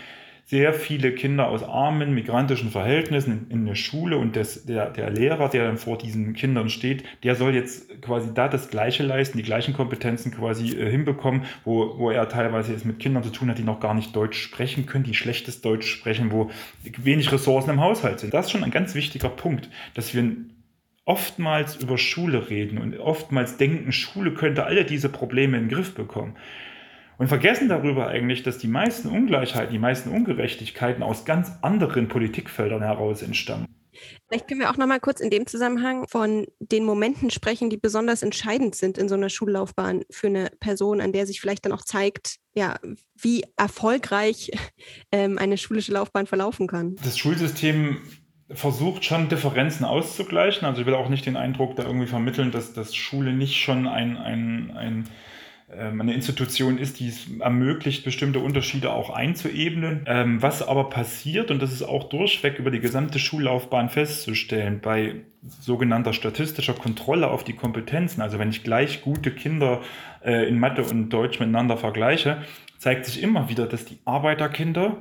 sehr 0.45 0.75
viele 0.75 1.13
Kinder 1.13 1.49
aus 1.49 1.63
armen, 1.63 2.15
migrantischen 2.15 2.71
Verhältnissen 2.71 3.47
in, 3.49 3.61
in 3.61 3.67
eine 3.67 3.77
Schule 3.77 4.19
und 4.19 4.37
das, 4.37 4.65
der, 4.65 4.91
der 4.91 5.11
Lehrer, 5.11 5.49
der 5.49 5.67
dann 5.67 5.79
vor 5.79 5.97
diesen 5.97 6.35
Kindern 6.35 6.69
steht, 6.69 7.05
der 7.23 7.37
soll 7.37 7.55
jetzt 7.55 8.03
quasi 8.03 8.35
da 8.35 8.49
das 8.49 8.69
Gleiche 8.69 9.03
leisten, 9.03 9.39
die 9.39 9.45
gleichen 9.45 9.73
Kompetenzen 9.73 10.33
quasi 10.33 10.77
äh, 10.77 10.91
hinbekommen, 10.91 11.45
wo, 11.65 11.99
wo 11.99 12.11
er 12.11 12.29
teilweise 12.29 12.73
jetzt 12.73 12.85
mit 12.85 12.99
Kindern 12.99 13.23
zu 13.23 13.31
tun 13.31 13.49
hat, 13.49 13.59
die 13.59 13.63
noch 13.63 13.81
gar 13.81 13.95
nicht 13.95 14.15
Deutsch 14.15 14.41
sprechen 14.41 14.87
können, 14.87 15.05
die 15.05 15.15
schlechtes 15.15 15.61
Deutsch 15.61 15.89
sprechen, 15.89 16.33
wo 16.33 16.51
wenig 16.99 17.33
Ressourcen 17.33 17.71
im 17.71 17.81
Haushalt 17.81 18.21
sind. 18.21 18.35
Das 18.35 18.47
ist 18.47 18.53
schon 18.53 18.65
ein 18.65 18.71
ganz 18.71 18.95
wichtiger 18.95 19.29
Punkt, 19.29 19.71
dass 19.95 20.13
wir 20.15 20.23
oftmals 21.05 21.77
über 21.77 21.99
Schule 21.99 22.51
reden 22.51 22.79
und 22.79 22.99
oftmals 22.99 23.57
denken, 23.57 23.93
Schule 23.93 24.35
könnte 24.35 24.65
alle 24.65 24.85
diese 24.85 25.09
Probleme 25.09 25.57
in 25.57 25.69
den 25.69 25.75
Griff 25.75 25.95
bekommen 25.95 26.37
und 27.23 27.29
vergessen 27.29 27.69
darüber 27.69 28.09
eigentlich, 28.09 28.43
dass 28.43 28.59
die 28.59 28.67
meisten 28.67 29.09
Ungleichheiten, 29.09 29.73
die 29.73 29.79
meisten 29.79 30.11
Ungerechtigkeiten 30.11 31.05
aus 31.05 31.25
ganz 31.25 31.53
anderen 31.63 32.09
Politikfeldern 32.09 32.83
heraus 32.83 33.23
entstammen. 33.23 33.69
Vielleicht 34.27 34.49
können 34.49 34.59
wir 34.59 34.69
auch 34.69 34.77
noch 34.77 34.89
mal 34.89 34.99
kurz 34.99 35.21
in 35.21 35.31
dem 35.31 35.47
Zusammenhang 35.47 36.09
von 36.09 36.49
den 36.59 36.85
Momenten 36.85 37.31
sprechen, 37.31 37.71
die 37.71 37.77
besonders 37.77 38.25
entscheidend 38.25 38.75
sind 38.75 38.99
in 38.99 39.09
so 39.09 39.15
einer 39.15 39.29
Schullaufbahn 39.29 40.03
für 40.11 40.27
eine 40.27 40.51
Person, 40.59 41.01
an 41.01 41.13
der 41.13 41.29
sich 41.29 41.41
vielleicht 41.41 41.65
dann 41.65 41.71
auch 41.71 41.83
zeigt, 41.83 42.39
ja, 42.57 42.75
wie 43.15 43.45
erfolgreich 43.57 44.51
ähm, 45.13 45.39
eine 45.39 45.59
schulische 45.59 45.93
Laufbahn 45.93 46.27
verlaufen 46.27 46.67
kann. 46.67 46.97
Das 47.05 47.17
Schulsystem 47.19 47.99
versucht 48.51 49.05
schon 49.05 49.29
Differenzen 49.29 49.87
auszugleichen. 49.87 50.67
Also 50.67 50.81
ich 50.81 50.89
will 50.89 50.95
auch 50.95 51.09
nicht 51.09 51.27
den 51.27 51.37
Eindruck 51.37 51.77
da 51.77 51.85
irgendwie 51.85 52.09
vermitteln, 52.09 52.51
dass, 52.51 52.73
dass 52.73 52.97
Schule 52.97 53.33
nicht 53.33 53.61
schon 53.61 53.87
ein, 53.87 54.17
ein, 54.17 54.73
ein 54.77 55.09
eine 55.79 56.13
Institution 56.13 56.79
ist, 56.79 57.01
die 57.01 57.09
es 57.09 57.27
ermöglicht, 57.41 58.05
bestimmte 58.05 58.41
Unterschiede 58.41 58.93
auch 58.93 59.11
einzuebnen. 59.11 60.05
Ähm, 60.07 60.43
was 60.43 60.67
aber 60.67 60.91
passiert, 60.91 61.51
und 61.51 61.63
das 61.63 61.73
ist 61.73 61.83
auch 61.83 62.09
durchweg 62.09 62.59
über 62.59 62.71
die 62.71 62.81
gesamte 62.81 63.19
Schullaufbahn 63.19 63.89
festzustellen, 63.89 64.81
bei 64.81 65.15
sogenannter 65.61 66.13
statistischer 66.13 66.75
Kontrolle 66.75 67.29
auf 67.29 67.43
die 67.43 67.55
Kompetenzen, 67.55 68.21
also 68.21 68.39
wenn 68.39 68.51
ich 68.51 68.65
gleich 68.65 69.03
gute 69.03 69.31
Kinder 69.31 69.81
äh, 70.25 70.49
in 70.49 70.59
Mathe 70.59 70.83
und 70.83 71.11
Deutsch 71.11 71.41
miteinander 71.41 71.77
vergleiche, 71.77 72.43
zeigt 72.79 73.07
sich 73.07 73.23
immer 73.23 73.49
wieder, 73.49 73.67
dass 73.67 73.85
die 73.85 73.99
Arbeiterkinder 74.05 74.99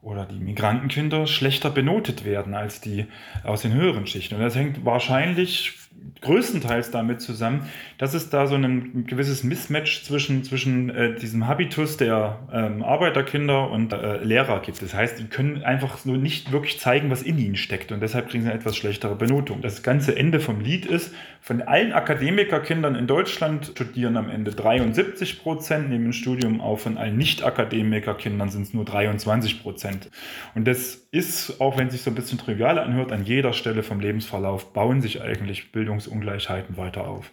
oder 0.00 0.24
die 0.24 0.38
Migrantenkinder 0.38 1.26
schlechter 1.26 1.70
benotet 1.70 2.24
werden 2.24 2.54
als 2.54 2.80
die 2.80 3.06
aus 3.44 3.62
den 3.62 3.72
höheren 3.72 4.06
Schichten. 4.06 4.36
Und 4.36 4.42
das 4.42 4.54
hängt 4.54 4.84
wahrscheinlich 4.84 5.74
größtenteils 6.20 6.90
damit 6.90 7.20
zusammen, 7.20 7.68
dass 7.96 8.14
es 8.14 8.30
da 8.30 8.46
so 8.46 8.56
ein 8.56 9.06
gewisses 9.06 9.44
Mismatch 9.44 10.02
zwischen, 10.02 10.44
zwischen 10.44 10.90
äh, 10.90 11.14
diesem 11.14 11.46
Habitus 11.46 11.96
der 11.96 12.40
ähm, 12.52 12.82
Arbeiterkinder 12.82 13.70
und 13.70 13.92
äh, 13.92 14.22
Lehrer 14.24 14.60
gibt. 14.60 14.82
Das 14.82 14.94
heißt, 14.94 15.18
die 15.18 15.26
können 15.26 15.62
einfach 15.62 16.04
nur 16.04 16.16
nicht 16.16 16.52
wirklich 16.52 16.80
zeigen, 16.80 17.10
was 17.10 17.22
in 17.22 17.38
ihnen 17.38 17.56
steckt 17.56 17.92
und 17.92 18.00
deshalb 18.00 18.28
kriegen 18.28 18.42
sie 18.44 18.50
eine 18.50 18.58
etwas 18.58 18.76
schlechtere 18.76 19.14
Benotung. 19.14 19.60
Das 19.60 19.82
ganze 19.82 20.16
Ende 20.16 20.40
vom 20.40 20.60
Lied 20.60 20.86
ist, 20.86 21.14
von 21.40 21.62
allen 21.62 21.92
Akademikerkindern 21.92 22.94
in 22.94 23.06
Deutschland 23.06 23.66
studieren 23.66 24.16
am 24.16 24.28
Ende 24.28 24.50
73 24.50 25.42
Prozent, 25.42 25.88
nehmen 25.88 26.08
ein 26.08 26.12
Studium 26.12 26.60
auf, 26.60 26.82
von 26.82 26.98
allen 26.98 27.16
Nicht-Akademikerkindern 27.16 28.50
sind 28.50 28.62
es 28.62 28.74
nur 28.74 28.84
23 28.84 29.62
Prozent. 29.62 30.10
Und 30.54 30.66
das 30.66 31.06
ist, 31.10 31.60
auch 31.60 31.78
wenn 31.78 31.86
es 31.86 31.94
sich 31.94 32.02
so 32.02 32.10
ein 32.10 32.14
bisschen 32.14 32.38
trivial 32.38 32.78
anhört, 32.78 33.12
an 33.12 33.24
jeder 33.24 33.52
Stelle 33.52 33.82
vom 33.82 34.00
Lebensverlauf 34.00 34.72
bauen 34.72 35.00
sich 35.00 35.22
eigentlich 35.22 35.72
Bildungs 35.72 35.87
Bildungsungleichheiten 35.88 36.76
weiter 36.76 37.08
auf. 37.08 37.32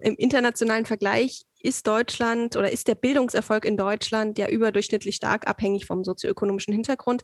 Im 0.00 0.14
internationalen 0.14 0.86
Vergleich 0.86 1.42
ist 1.60 1.88
Deutschland 1.88 2.56
oder 2.56 2.70
ist 2.70 2.86
der 2.86 2.94
Bildungserfolg 2.94 3.64
in 3.64 3.76
Deutschland 3.76 4.38
ja 4.38 4.48
überdurchschnittlich 4.48 5.16
stark 5.16 5.48
abhängig 5.48 5.86
vom 5.86 6.04
sozioökonomischen 6.04 6.72
Hintergrund. 6.72 7.22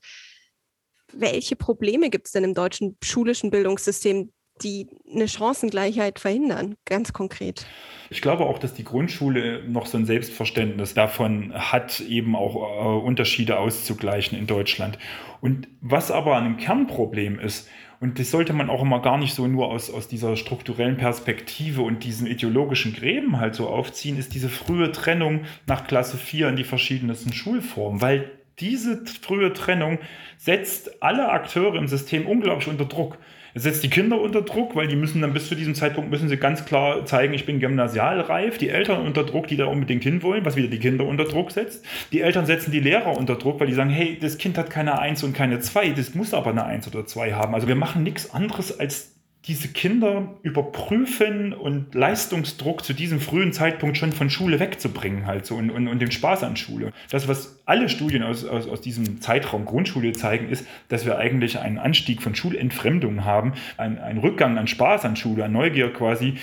Welche 1.12 1.55
Probleme 1.55 2.11
gibt 2.11 2.27
es 2.27 2.33
denn 2.33 2.42
im 2.42 2.55
deutschen 2.55 2.97
schulischen 3.01 3.53
Bildungssystem, 3.53 4.33
die 4.62 4.88
eine 5.12 5.29
Chancengleichheit 5.29 6.18
verhindern, 6.18 6.75
ganz 6.85 7.12
konkret? 7.12 7.64
Ich 8.11 8.20
glaube 8.20 8.44
auch, 8.44 8.59
dass 8.59 8.75
die 8.75 8.85
Grundschule 8.85 9.62
noch 9.68 9.87
so 9.87 9.97
ein 9.97 10.07
Selbstverständnis 10.07 10.94
davon 10.94 11.55
hat, 11.55 12.01
eben 12.01 12.35
auch 12.35 12.57
äh, 12.57 13.05
Unterschiede 13.05 13.59
auszugleichen 13.59 14.37
in 14.37 14.49
Deutschland. 14.49 14.99
Und 15.40 15.68
was 15.81 16.11
aber 16.11 16.37
ein 16.37 16.57
Kernproblem 16.57 17.38
ist, 17.38 17.68
und 18.05 18.19
das 18.19 18.31
sollte 18.31 18.53
man 18.53 18.69
auch 18.69 18.83
immer 18.83 19.01
gar 19.01 19.17
nicht 19.17 19.33
so 19.33 19.47
nur 19.47 19.69
aus, 19.69 19.90
aus 19.90 20.09
dieser 20.09 20.37
strukturellen 20.37 20.99
Perspektive 20.99 21.81
und 21.81 22.05
diesen 22.05 22.27
ideologischen 22.27 22.93
Gräben 22.93 23.40
halt 23.40 23.55
so 23.55 23.67
aufziehen, 23.67 24.19
ist 24.19 24.35
diese 24.35 24.51
frühe 24.51 24.93
Trennung 24.93 25.47
nach 25.67 25.87
Klasse 25.87 26.19
4 26.19 26.51
in 26.51 26.57
die 26.57 26.64
verschiedensten 26.64 27.33
Schulformen, 27.33 28.03
weil 28.03 28.31
diese 28.61 29.07
frühe 29.07 29.55
Trennung 29.55 30.01
setzt 30.37 31.03
alle 31.03 31.31
Akteure 31.31 31.77
im 31.77 31.88
System 31.88 32.27
unglaublich 32.27 32.69
unter 32.69 32.85
Druck. 32.85 33.17
Setzt 33.57 33.85
die 33.85 33.90
Kinder 33.90 34.21
unter 34.21 34.43
Druck, 34.43 34.75
weil 34.75 34.88
die 34.88 34.97
müssen 34.97 35.23
dann 35.23 35.33
bis 35.33 35.49
zu 35.49 35.55
diesem 35.55 35.77
Zeitpunkt 35.77 36.11
müssen 36.11 36.29
sie 36.29 36.37
ganz 36.37 36.64
klar 36.64 37.07
zeigen, 37.07 37.35
ich 37.35 37.47
bin 37.47 37.61
gymnasialreif. 37.61 38.59
Die 38.59 38.69
Eltern 38.69 39.07
unter 39.07 39.23
Druck, 39.23 39.47
die 39.47 39.57
da 39.57 39.67
unbedingt 39.67 40.03
hinwollen, 40.03 40.45
was 40.45 40.57
wieder 40.57 40.67
die 40.67 40.81
Kinder 40.81 41.07
unter 41.07 41.25
Druck 41.25 41.53
setzt. 41.53 41.85
Die 42.12 42.21
Eltern 42.21 42.47
setzen 42.47 42.73
die 42.73 42.81
Lehrer 42.81 43.17
unter 43.17 43.37
Druck, 43.37 43.61
weil 43.61 43.69
die 43.69 43.75
sagen, 43.75 43.90
hey, 43.90 44.19
das 44.21 44.38
Kind 44.38 44.59
hat 44.59 44.71
keine 44.71 44.99
Eins 44.99 45.23
und 45.23 45.35
keine 45.35 45.61
Zwei, 45.61 45.90
das 45.90 46.14
muss 46.17 46.35
aber 46.35 46.51
eine 46.51 46.64
Eins 46.64 46.88
oder 46.88 47.07
Zwei 47.07 47.35
haben. 47.35 47.55
Also 47.55 47.69
wir 47.69 47.77
machen 47.77 48.03
nichts 48.03 48.35
anderes 48.35 48.79
als 48.81 49.13
diese 49.46 49.68
Kinder 49.68 50.35
überprüfen 50.42 51.52
und 51.52 51.94
Leistungsdruck 51.94 52.83
zu 52.83 52.94
diesem 52.94 53.20
frühen 53.20 53.52
Zeitpunkt 53.52 53.98
schon 53.98 54.12
von 54.12 54.30
Schule 54.30 54.59
wegzubringen 54.59 55.26
halt 55.26 55.44
so 55.44 55.57
und, 55.57 55.70
und, 55.70 55.87
und 55.87 55.98
den 56.00 56.11
Spaß 56.11 56.42
an 56.44 56.57
Schule. 56.57 56.92
Das, 57.11 57.28
was 57.28 57.61
alle 57.66 57.90
Studien 57.90 58.22
aus, 58.22 58.44
aus, 58.46 58.66
aus 58.66 58.80
diesem 58.80 59.20
Zeitraum 59.20 59.66
Grundschule 59.66 60.12
zeigen, 60.12 60.48
ist, 60.48 60.66
dass 60.88 61.04
wir 61.04 61.18
eigentlich 61.18 61.59
einen 61.59 61.78
Anstieg 61.78 62.22
von 62.22 62.35
Schulentfremdung 62.35 63.24
haben, 63.26 63.52
einen, 63.76 63.98
einen 63.98 64.18
Rückgang 64.18 64.57
an 64.57 64.66
Spaß 64.66 65.04
an 65.04 65.16
Schule, 65.16 65.44
an 65.44 65.52
Neugier 65.52 65.92
quasi. 65.92 66.35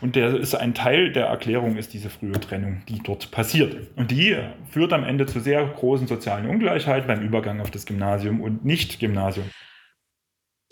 Und 0.00 0.16
der 0.16 0.34
ist 0.34 0.54
ein 0.54 0.72
Teil 0.72 1.12
der 1.12 1.26
Erklärung, 1.26 1.76
ist 1.76 1.92
diese 1.92 2.08
frühe 2.08 2.32
Trennung, 2.32 2.82
die 2.88 3.00
dort 3.02 3.30
passiert. 3.30 3.76
Und 3.96 4.10
die 4.10 4.36
führt 4.70 4.94
am 4.94 5.04
Ende 5.04 5.26
zu 5.26 5.40
sehr 5.40 5.62
großen 5.64 6.06
sozialen 6.06 6.46
Ungleichheiten 6.46 7.06
beim 7.06 7.20
Übergang 7.20 7.60
auf 7.60 7.70
das 7.70 7.84
Gymnasium 7.84 8.40
und 8.40 8.64
Nicht-Gymnasium. 8.64 9.46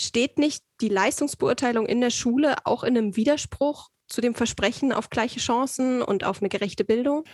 Steht 0.00 0.38
nicht 0.38 0.64
die 0.80 0.88
Leistungsbeurteilung 0.88 1.86
in 1.86 2.00
der 2.00 2.10
Schule 2.10 2.56
auch 2.64 2.82
in 2.82 2.96
einem 2.96 3.16
Widerspruch 3.16 3.90
zu 4.06 4.20
dem 4.20 4.34
Versprechen 4.34 4.92
auf 4.92 5.10
gleiche 5.10 5.40
Chancen 5.40 6.02
und 6.02 6.24
auf 6.24 6.40
eine 6.40 6.48
gerechte 6.48 6.84
Bildung? 6.84 7.24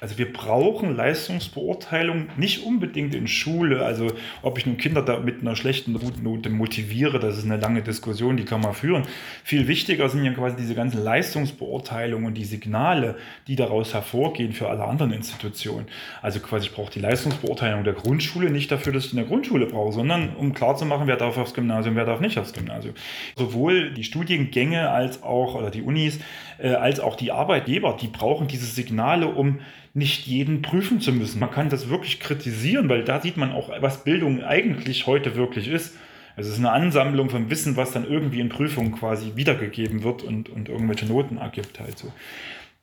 Also 0.00 0.18
wir 0.18 0.32
brauchen 0.32 0.94
Leistungsbeurteilung 0.94 2.28
nicht 2.36 2.64
unbedingt 2.64 3.14
in 3.14 3.26
Schule. 3.26 3.84
Also 3.84 4.12
ob 4.42 4.58
ich 4.58 4.66
nun 4.66 4.76
Kinder 4.76 5.02
da 5.02 5.18
mit 5.18 5.40
einer 5.40 5.56
schlechten 5.56 5.98
Note 6.22 6.50
motiviere, 6.50 7.18
das 7.18 7.38
ist 7.38 7.44
eine 7.44 7.56
lange 7.56 7.82
Diskussion, 7.82 8.36
die 8.36 8.44
kann 8.44 8.60
man 8.60 8.74
führen. 8.74 9.06
Viel 9.42 9.68
wichtiger 9.68 10.08
sind 10.08 10.24
ja 10.24 10.32
quasi 10.32 10.56
diese 10.56 10.74
ganzen 10.74 11.02
Leistungsbeurteilungen 11.02 12.26
und 12.26 12.34
die 12.34 12.44
Signale, 12.44 13.16
die 13.46 13.56
daraus 13.56 13.94
hervorgehen 13.94 14.52
für 14.52 14.68
alle 14.68 14.84
anderen 14.84 15.12
Institutionen. 15.12 15.86
Also 16.20 16.40
quasi 16.40 16.66
ich 16.66 16.74
brauche 16.74 16.92
die 16.92 17.00
Leistungsbeurteilung 17.00 17.84
der 17.84 17.94
Grundschule 17.94 18.50
nicht 18.50 18.70
dafür, 18.70 18.92
dass 18.92 19.06
ich 19.06 19.12
in 19.12 19.16
der 19.16 19.26
Grundschule 19.26 19.66
brauche, 19.66 19.92
sondern 19.92 20.36
um 20.36 20.52
klarzumachen, 20.52 21.06
wer 21.06 21.16
darf 21.16 21.38
aufs 21.38 21.54
Gymnasium, 21.54 21.96
wer 21.96 22.04
darf 22.04 22.20
nicht 22.20 22.38
aufs 22.38 22.52
Gymnasium. 22.52 22.94
Sowohl 23.36 23.92
die 23.94 24.04
Studiengänge 24.04 24.90
als 24.90 25.22
auch 25.22 25.54
oder 25.54 25.70
die 25.70 25.82
Unis 25.82 26.17
äh, 26.58 26.70
als 26.70 27.00
auch 27.00 27.16
die 27.16 27.32
Arbeitgeber, 27.32 27.96
die 28.00 28.08
brauchen 28.08 28.48
diese 28.48 28.66
Signale, 28.66 29.28
um 29.28 29.60
nicht 29.94 30.26
jeden 30.26 30.62
prüfen 30.62 31.00
zu 31.00 31.12
müssen. 31.12 31.40
Man 31.40 31.50
kann 31.50 31.68
das 31.68 31.88
wirklich 31.88 32.20
kritisieren, 32.20 32.88
weil 32.88 33.04
da 33.04 33.20
sieht 33.20 33.36
man 33.36 33.52
auch, 33.52 33.70
was 33.80 34.04
Bildung 34.04 34.42
eigentlich 34.42 35.06
heute 35.06 35.36
wirklich 35.36 35.68
ist. 35.68 35.96
Es 36.36 36.46
ist 36.46 36.58
eine 36.58 36.70
Ansammlung 36.70 37.30
von 37.30 37.50
Wissen, 37.50 37.76
was 37.76 37.90
dann 37.90 38.08
irgendwie 38.08 38.38
in 38.38 38.48
Prüfungen 38.48 38.92
quasi 38.92 39.32
wiedergegeben 39.34 40.04
wird 40.04 40.22
und, 40.22 40.48
und 40.48 40.68
irgendwelche 40.68 41.06
Noten 41.06 41.38
ergibt 41.38 41.80
halt. 41.80 42.04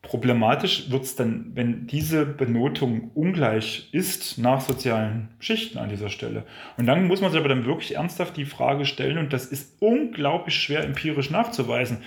Problematisch 0.01 0.91
wird 0.91 1.03
es 1.03 1.15
dann, 1.15 1.51
wenn 1.55 1.87
diese 1.87 2.25
Benotung 2.25 3.11
ungleich 3.15 3.89
ist 3.91 4.37
nach 4.37 4.61
sozialen 4.61 5.29
Schichten 5.39 5.79
an 5.79 5.89
dieser 5.89 6.09
Stelle. 6.09 6.43
Und 6.77 6.85
dann 6.85 7.07
muss 7.07 7.21
man 7.21 7.31
sich 7.31 7.39
aber 7.39 7.49
dann 7.49 7.65
wirklich 7.65 7.95
ernsthaft 7.95 8.37
die 8.37 8.45
Frage 8.45 8.85
stellen, 8.85 9.17
und 9.17 9.33
das 9.33 9.45
ist 9.45 9.81
unglaublich 9.81 10.55
schwer 10.55 10.83
empirisch 10.83 11.31
nachzuweisen, 11.31 11.99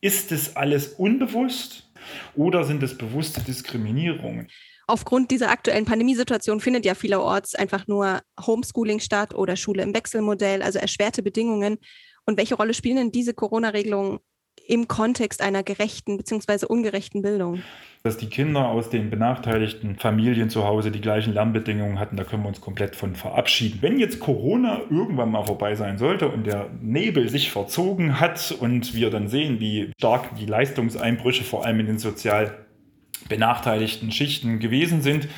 ist 0.00 0.32
es 0.32 0.56
alles 0.56 0.88
unbewusst 0.88 1.90
oder 2.34 2.64
sind 2.64 2.82
es 2.82 2.96
bewusste 2.96 3.40
Diskriminierungen? 3.42 4.48
aufgrund 4.90 5.30
dieser 5.30 5.50
aktuellen 5.50 5.84
Pandemiesituation 5.84 6.60
findet 6.60 6.84
ja 6.84 6.94
vielerorts 6.94 7.54
einfach 7.54 7.86
nur 7.86 8.20
Homeschooling 8.44 8.98
statt 8.98 9.34
oder 9.34 9.54
Schule 9.56 9.84
im 9.84 9.94
Wechselmodell, 9.94 10.62
also 10.62 10.80
erschwerte 10.80 11.22
Bedingungen. 11.22 11.78
Und 12.26 12.36
welche 12.36 12.56
Rolle 12.56 12.74
spielen 12.74 12.96
denn 12.96 13.12
diese 13.12 13.32
Corona-Regelungen 13.32 14.18
im 14.70 14.86
Kontext 14.86 15.42
einer 15.42 15.64
gerechten 15.64 16.16
bzw. 16.16 16.66
ungerechten 16.66 17.22
Bildung? 17.22 17.62
Dass 18.04 18.16
die 18.16 18.28
Kinder 18.28 18.68
aus 18.68 18.88
den 18.88 19.10
benachteiligten 19.10 19.96
Familien 19.96 20.48
zu 20.48 20.64
Hause 20.64 20.90
die 20.90 21.00
gleichen 21.00 21.34
Lernbedingungen 21.34 21.98
hatten, 21.98 22.16
da 22.16 22.24
können 22.24 22.44
wir 22.44 22.48
uns 22.48 22.60
komplett 22.60 22.94
von 22.94 23.16
verabschieden. 23.16 23.78
Wenn 23.82 23.98
jetzt 23.98 24.20
Corona 24.20 24.80
irgendwann 24.88 25.32
mal 25.32 25.44
vorbei 25.44 25.74
sein 25.74 25.98
sollte 25.98 26.28
und 26.28 26.46
der 26.46 26.70
Nebel 26.80 27.28
sich 27.28 27.50
verzogen 27.50 28.20
hat 28.20 28.52
und 28.58 28.94
wir 28.94 29.10
dann 29.10 29.28
sehen, 29.28 29.58
wie 29.58 29.90
stark 29.98 30.36
die 30.36 30.46
Leistungseinbrüche 30.46 31.42
vor 31.42 31.66
allem 31.66 31.80
in 31.80 31.86
den 31.86 31.98
sozial 31.98 32.56
benachteiligten 33.28 34.12
Schichten 34.12 34.60
gewesen 34.60 35.02
sind, 35.02 35.28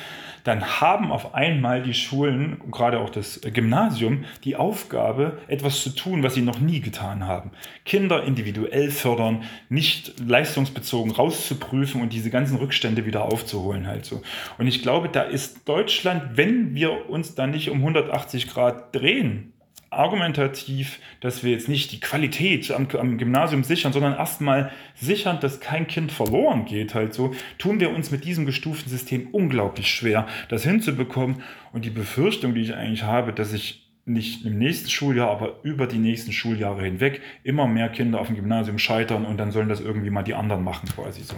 dann 0.43 0.81
haben 0.81 1.11
auf 1.11 1.33
einmal 1.33 1.83
die 1.83 1.93
Schulen, 1.93 2.59
gerade 2.69 2.99
auch 2.99 3.09
das 3.09 3.39
Gymnasium, 3.41 4.25
die 4.43 4.55
Aufgabe, 4.55 5.39
etwas 5.47 5.81
zu 5.81 5.89
tun, 5.91 6.23
was 6.23 6.33
sie 6.33 6.41
noch 6.41 6.59
nie 6.59 6.81
getan 6.81 7.25
haben. 7.25 7.51
Kinder 7.85 8.23
individuell 8.23 8.91
fördern, 8.91 9.43
nicht 9.69 10.19
leistungsbezogen 10.19 11.11
rauszuprüfen 11.11 12.01
und 12.01 12.11
diese 12.11 12.29
ganzen 12.29 12.57
Rückstände 12.57 13.05
wieder 13.05 13.23
aufzuholen 13.23 13.87
halt 13.87 14.05
so. 14.05 14.21
Und 14.57 14.67
ich 14.67 14.81
glaube, 14.81 15.09
da 15.09 15.21
ist 15.21 15.67
Deutschland, 15.67 16.35
wenn 16.35 16.75
wir 16.75 17.09
uns 17.09 17.35
da 17.35 17.47
nicht 17.47 17.69
um 17.69 17.77
180 17.77 18.49
Grad 18.49 18.93
drehen, 18.93 19.52
argumentativ, 19.93 20.99
dass 21.21 21.43
wir 21.43 21.51
jetzt 21.51 21.69
nicht 21.69 21.91
die 21.91 21.99
Qualität 21.99 22.71
am, 22.71 22.87
am 22.97 23.17
Gymnasium 23.17 23.63
sichern, 23.63 23.93
sondern 23.93 24.13
erstmal 24.13 24.71
sichern, 24.95 25.39
dass 25.39 25.59
kein 25.59 25.87
Kind 25.87 26.11
verloren 26.11 26.65
geht, 26.65 26.95
halt 26.95 27.13
so, 27.13 27.33
tun 27.57 27.79
wir 27.79 27.91
uns 27.91 28.11
mit 28.11 28.25
diesem 28.25 28.45
gestuften 28.45 28.89
System 28.89 29.27
unglaublich 29.31 29.93
schwer, 29.93 30.27
das 30.49 30.63
hinzubekommen. 30.63 31.43
Und 31.71 31.85
die 31.85 31.89
Befürchtung, 31.89 32.53
die 32.55 32.61
ich 32.61 32.75
eigentlich 32.75 33.03
habe, 33.03 33.33
dass 33.33 33.53
ich 33.53 33.83
nicht 34.05 34.45
im 34.45 34.57
nächsten 34.57 34.89
Schuljahr, 34.89 35.29
aber 35.29 35.63
über 35.63 35.87
die 35.87 35.97
nächsten 35.97 36.33
Schuljahre 36.33 36.83
hinweg 36.83 37.21
immer 37.43 37.67
mehr 37.67 37.89
Kinder 37.89 38.19
auf 38.19 38.27
dem 38.27 38.35
Gymnasium 38.35 38.77
scheitern 38.77 39.25
und 39.25 39.37
dann 39.37 39.51
sollen 39.51 39.69
das 39.69 39.79
irgendwie 39.79 40.09
mal 40.09 40.23
die 40.23 40.33
anderen 40.33 40.63
machen 40.63 40.89
quasi 40.89 41.23
so. 41.23 41.35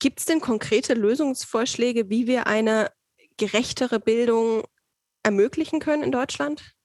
Gibt 0.00 0.20
es 0.20 0.24
denn 0.24 0.40
konkrete 0.40 0.94
Lösungsvorschläge, 0.94 2.08
wie 2.08 2.26
wir 2.26 2.46
eine 2.46 2.90
gerechtere 3.36 4.00
Bildung 4.00 4.62
ermöglichen 5.22 5.80
können 5.80 6.04
in 6.04 6.12
Deutschland? 6.12 6.77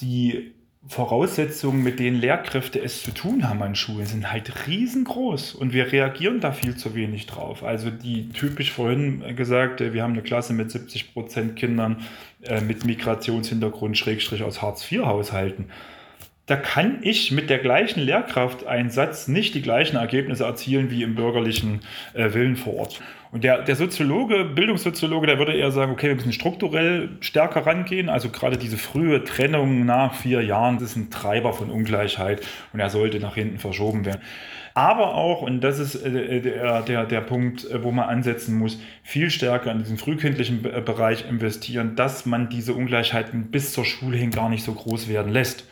Die 0.00 0.52
Voraussetzungen, 0.86 1.82
mit 1.82 2.00
denen 2.00 2.18
Lehrkräfte 2.18 2.80
es 2.80 3.02
zu 3.02 3.10
tun 3.10 3.48
haben 3.48 3.62
an 3.62 3.74
Schulen, 3.74 4.06
sind 4.06 4.32
halt 4.32 4.66
riesengroß 4.66 5.54
und 5.54 5.74
wir 5.74 5.92
reagieren 5.92 6.40
da 6.40 6.52
viel 6.52 6.74
zu 6.74 6.94
wenig 6.94 7.26
drauf. 7.26 7.62
Also 7.62 7.90
die 7.90 8.30
typisch 8.30 8.72
vorhin 8.72 9.36
gesagt, 9.36 9.80
wir 9.80 10.02
haben 10.02 10.14
eine 10.14 10.22
Klasse 10.22 10.54
mit 10.54 10.70
70 10.70 11.12
Prozent 11.12 11.56
Kindern 11.56 12.06
äh, 12.42 12.62
mit 12.62 12.86
Migrationshintergrund, 12.86 13.98
Schrägstrich 13.98 14.42
aus 14.42 14.62
Hartz-IV-Haushalten. 14.62 15.66
Da 16.50 16.56
kann 16.56 16.98
ich 17.02 17.30
mit 17.30 17.48
der 17.48 17.58
gleichen 17.58 18.00
Lehrkrafteinsatz 18.00 19.28
nicht 19.28 19.54
die 19.54 19.62
gleichen 19.62 19.94
Ergebnisse 19.94 20.42
erzielen 20.42 20.90
wie 20.90 21.04
im 21.04 21.14
bürgerlichen 21.14 21.78
äh, 22.12 22.34
Willen 22.34 22.56
vor 22.56 22.74
Ort. 22.74 23.00
Und 23.30 23.44
der, 23.44 23.62
der 23.62 23.76
Soziologe, 23.76 24.46
Bildungssoziologe, 24.46 25.28
der 25.28 25.38
würde 25.38 25.52
eher 25.52 25.70
sagen, 25.70 25.92
okay, 25.92 26.08
wir 26.08 26.16
müssen 26.16 26.32
strukturell 26.32 27.10
stärker 27.20 27.64
rangehen. 27.64 28.08
Also 28.08 28.30
gerade 28.30 28.56
diese 28.56 28.78
frühe 28.78 29.22
Trennung 29.22 29.86
nach 29.86 30.14
vier 30.14 30.42
Jahren, 30.42 30.80
das 30.80 30.90
ist 30.90 30.96
ein 30.96 31.10
Treiber 31.10 31.52
von 31.52 31.70
Ungleichheit 31.70 32.44
und 32.72 32.80
er 32.80 32.90
sollte 32.90 33.20
nach 33.20 33.36
hinten 33.36 33.60
verschoben 33.60 34.04
werden. 34.04 34.20
Aber 34.74 35.14
auch, 35.14 35.42
und 35.42 35.60
das 35.60 35.78
ist 35.78 35.94
äh, 35.94 36.40
der, 36.40 36.82
der, 36.82 37.06
der 37.06 37.20
Punkt, 37.20 37.64
äh, 37.70 37.84
wo 37.84 37.92
man 37.92 38.08
ansetzen 38.08 38.58
muss, 38.58 38.80
viel 39.04 39.30
stärker 39.30 39.70
in 39.70 39.78
diesen 39.78 39.98
frühkindlichen 39.98 40.62
Bereich 40.62 41.28
investieren, 41.28 41.94
dass 41.94 42.26
man 42.26 42.48
diese 42.48 42.74
Ungleichheiten 42.74 43.52
bis 43.52 43.72
zur 43.72 43.84
Schule 43.84 44.16
hin 44.16 44.32
gar 44.32 44.48
nicht 44.48 44.64
so 44.64 44.72
groß 44.72 45.08
werden 45.08 45.32
lässt. 45.32 45.69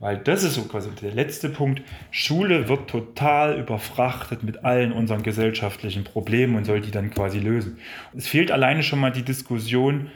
Weil 0.00 0.16
das 0.16 0.44
ist 0.44 0.54
so 0.54 0.62
quasi 0.62 0.88
der 1.02 1.12
letzte 1.12 1.50
Punkt. 1.50 1.82
Schule 2.10 2.68
wird 2.68 2.88
total 2.88 3.58
überfrachtet 3.58 4.42
mit 4.42 4.64
allen 4.64 4.92
unseren 4.92 5.22
gesellschaftlichen 5.22 6.04
Problemen 6.04 6.56
und 6.56 6.64
soll 6.64 6.80
die 6.80 6.90
dann 6.90 7.10
quasi 7.10 7.38
lösen. 7.38 7.78
Es 8.16 8.26
fehlt 8.26 8.50
alleine 8.50 8.82
schon 8.82 8.98
mal 8.98 9.12
die 9.12 9.22
Diskussion, 9.22 10.10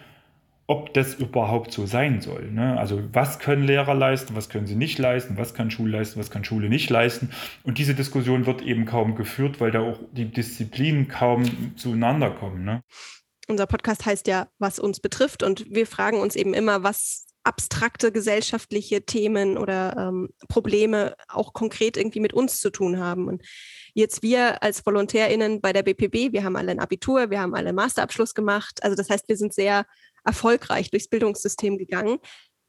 ob 0.67 0.95
das 0.95 1.13
überhaupt 1.13 1.71
so 1.71 1.85
sein 1.85 2.23
soll. 2.23 2.51
Ne? 2.51 2.79
Also 2.79 3.03
was 3.13 3.39
können 3.39 3.65
Lehrer 3.65 3.95
leisten, 3.95 4.35
was 4.35 4.49
können 4.49 4.67
sie 4.67 4.75
nicht 4.75 4.99
leisten, 4.99 5.37
was 5.37 5.53
kann 5.53 5.71
Schule 5.71 5.99
leisten, 5.99 6.19
was 6.19 6.31
kann 6.31 6.45
Schule 6.45 6.71
nicht 6.71 6.89
leisten. 6.89 7.31
Und 7.63 7.77
diese 7.77 7.95
Diskussion 7.95 8.47
wird 8.47 8.63
eben 8.63 8.87
kaum 8.87 9.15
geführt, 9.15 9.61
weil 9.61 9.71
da 9.71 9.81
auch 9.81 9.99
die 10.13 10.25
Disziplinen 10.25 11.09
kaum 11.09 11.77
zueinander 11.77 12.31
kommen. 12.31 12.65
Ne? 12.65 12.83
Unser 13.49 13.67
Podcast 13.67 14.07
heißt 14.07 14.27
ja, 14.29 14.49
was 14.59 14.79
uns 14.79 15.01
betrifft. 15.01 15.43
Und 15.43 15.67
wir 15.69 15.87
fragen 15.87 16.21
uns 16.21 16.37
eben 16.37 16.55
immer, 16.55 16.83
was 16.83 17.27
abstrakte 17.45 18.11
gesellschaftliche 18.11 19.05
Themen 19.05 19.57
oder 19.59 19.97
ähm, 19.97 20.31
Probleme 20.49 21.15
auch 21.29 21.53
konkret 21.53 21.97
irgendwie 21.97 22.21
mit 22.21 22.33
uns 22.33 22.61
zu 22.61 22.71
tun 22.71 22.99
haben. 22.99 23.29
Und 23.29 23.43
jetzt 23.93 24.23
wir 24.23 24.63
als 24.63 24.85
VolontärInnen 24.85 25.61
bei 25.61 25.73
der 25.73 25.83
BPB, 25.83 26.33
wir 26.33 26.43
haben 26.43 26.57
alle 26.57 26.73
ein 26.73 26.81
Abitur, 26.81 27.31
wir 27.31 27.41
haben 27.41 27.55
alle 27.55 27.69
einen 27.69 27.77
Masterabschluss 27.77 28.35
gemacht. 28.35 28.83
Also 28.83 28.97
das 28.97 29.11
heißt, 29.11 29.29
wir 29.29 29.37
sind 29.37 29.53
sehr 29.53 29.87
erfolgreich 30.25 30.91
durchs 30.91 31.09
Bildungssystem 31.09 31.79
gegangen. 31.79 32.19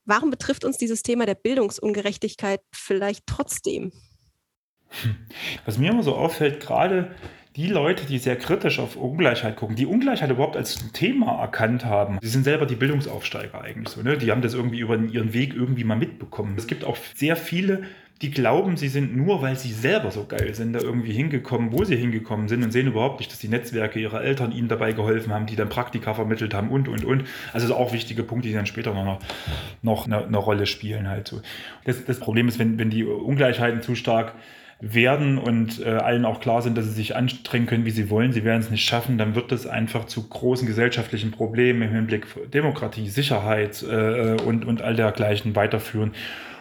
Warum 0.04 0.30
betrifft 0.30 0.66
uns 0.66 0.78
dieses 0.78 1.02
Thema 1.02 1.26
der 1.26 1.36
Bildungsungerechtigkeit 1.36 2.62
vielleicht 2.72 3.26
trotzdem? 3.26 3.92
Was 5.66 5.78
mir 5.78 5.92
immer 5.92 6.04
so 6.04 6.16
auffällt, 6.16 6.60
gerade 6.60 7.16
die 7.56 7.68
Leute, 7.68 8.06
die 8.06 8.18
sehr 8.18 8.36
kritisch 8.36 8.80
auf 8.80 8.98
Ungleichheit 8.98 9.56
gucken, 9.56 9.76
die 9.76 9.86
Ungleichheit 9.86 10.30
überhaupt 10.30 10.58
als 10.58 10.92
Thema 10.92 11.40
erkannt 11.40 11.86
haben, 11.86 12.20
die 12.22 12.28
sind 12.28 12.44
selber 12.44 12.66
die 12.66 12.76
Bildungsaufsteiger 12.76 13.62
eigentlich 13.62 13.90
so. 13.90 14.02
Ne? 14.02 14.18
Die 14.18 14.32
haben 14.32 14.42
das 14.42 14.54
irgendwie 14.54 14.80
über 14.80 14.98
ihren 14.98 15.34
Weg 15.34 15.54
irgendwie 15.54 15.86
mal 15.86 15.96
mitbekommen. 15.96 16.56
Es 16.58 16.68
gibt 16.68 16.84
auch 16.84 16.98
sehr 17.16 17.38
viele, 17.38 17.84
die 18.22 18.32
glauben, 18.32 18.76
sie 18.76 18.90
sind 18.90 19.16
nur, 19.16 19.42
weil 19.42 19.58
sie 19.58 19.72
selber 19.72 20.12
so 20.12 20.26
geil 20.26 20.54
sind, 20.54 20.74
da 20.74 20.80
irgendwie 20.80 21.14
hingekommen, 21.14 21.72
wo 21.72 21.84
sie 21.86 21.96
hingekommen 21.96 22.48
sind 22.50 22.64
und 22.64 22.72
sehen 22.72 22.88
überhaupt 22.88 23.20
nicht, 23.20 23.32
dass 23.32 23.40
die 23.40 23.50
Netzwerke 23.50 24.00
ihrer 24.00 24.22
Eltern 24.22 24.52
ihnen 24.52 24.68
dabei 24.68 24.92
geholfen 24.92 25.34
haben, 25.34 25.46
die 25.46 25.56
dann 25.56 25.70
Praktika 25.70 26.14
vermittelt 26.14 26.54
haben 26.54 26.70
und, 26.70 26.88
und, 26.88 27.06
und. 27.06 27.24
Also 27.54 27.74
auch 27.74 27.94
wichtige 27.94 28.24
Punkte, 28.24 28.50
die 28.50 28.54
dann 28.54 28.66
später 28.66 28.94
noch, 28.94 29.20
noch 29.82 30.06
eine, 30.06 30.26
eine 30.26 30.38
Rolle 30.38 30.66
spielen 30.66 31.08
halt 31.08 31.28
so. 31.28 31.42
Das, 31.86 32.04
das 32.06 32.20
Problem 32.20 32.48
ist, 32.48 32.60
wenn, 32.60 32.80
wenn 32.80 32.90
die 32.90 33.04
Ungleichheiten 33.04 33.82
zu 33.82 33.96
stark 33.96 34.34
werden 34.82 35.38
und 35.38 35.82
äh, 35.82 35.90
allen 35.90 36.26
auch 36.26 36.42
klar 36.42 36.62
sind, 36.62 36.78
dass 36.78 36.86
sie 36.86 36.92
sich 36.92 37.16
anstrengen 37.16 37.66
können, 37.66 37.86
wie 37.86 37.92
sie 37.92 38.10
wollen, 38.10 38.34
sie 38.34 38.44
werden 38.44 38.62
es 38.62 38.70
nicht 38.70 38.86
schaffen, 38.86 39.18
dann 39.18 39.34
wird 39.36 39.52
das 39.52 39.66
einfach 39.66 40.06
zu 40.06 40.28
großen 40.28 40.68
gesellschaftlichen 40.68 41.32
Problemen 41.32 41.82
im 41.82 41.92
Hinblick 41.92 42.26
auf 42.26 42.50
Demokratie, 42.50 43.08
Sicherheit 43.08 43.84
äh, 43.84 44.36
und, 44.44 44.66
und 44.66 44.82
all 44.82 44.96
dergleichen 44.96 45.56
weiterführen. 45.56 46.12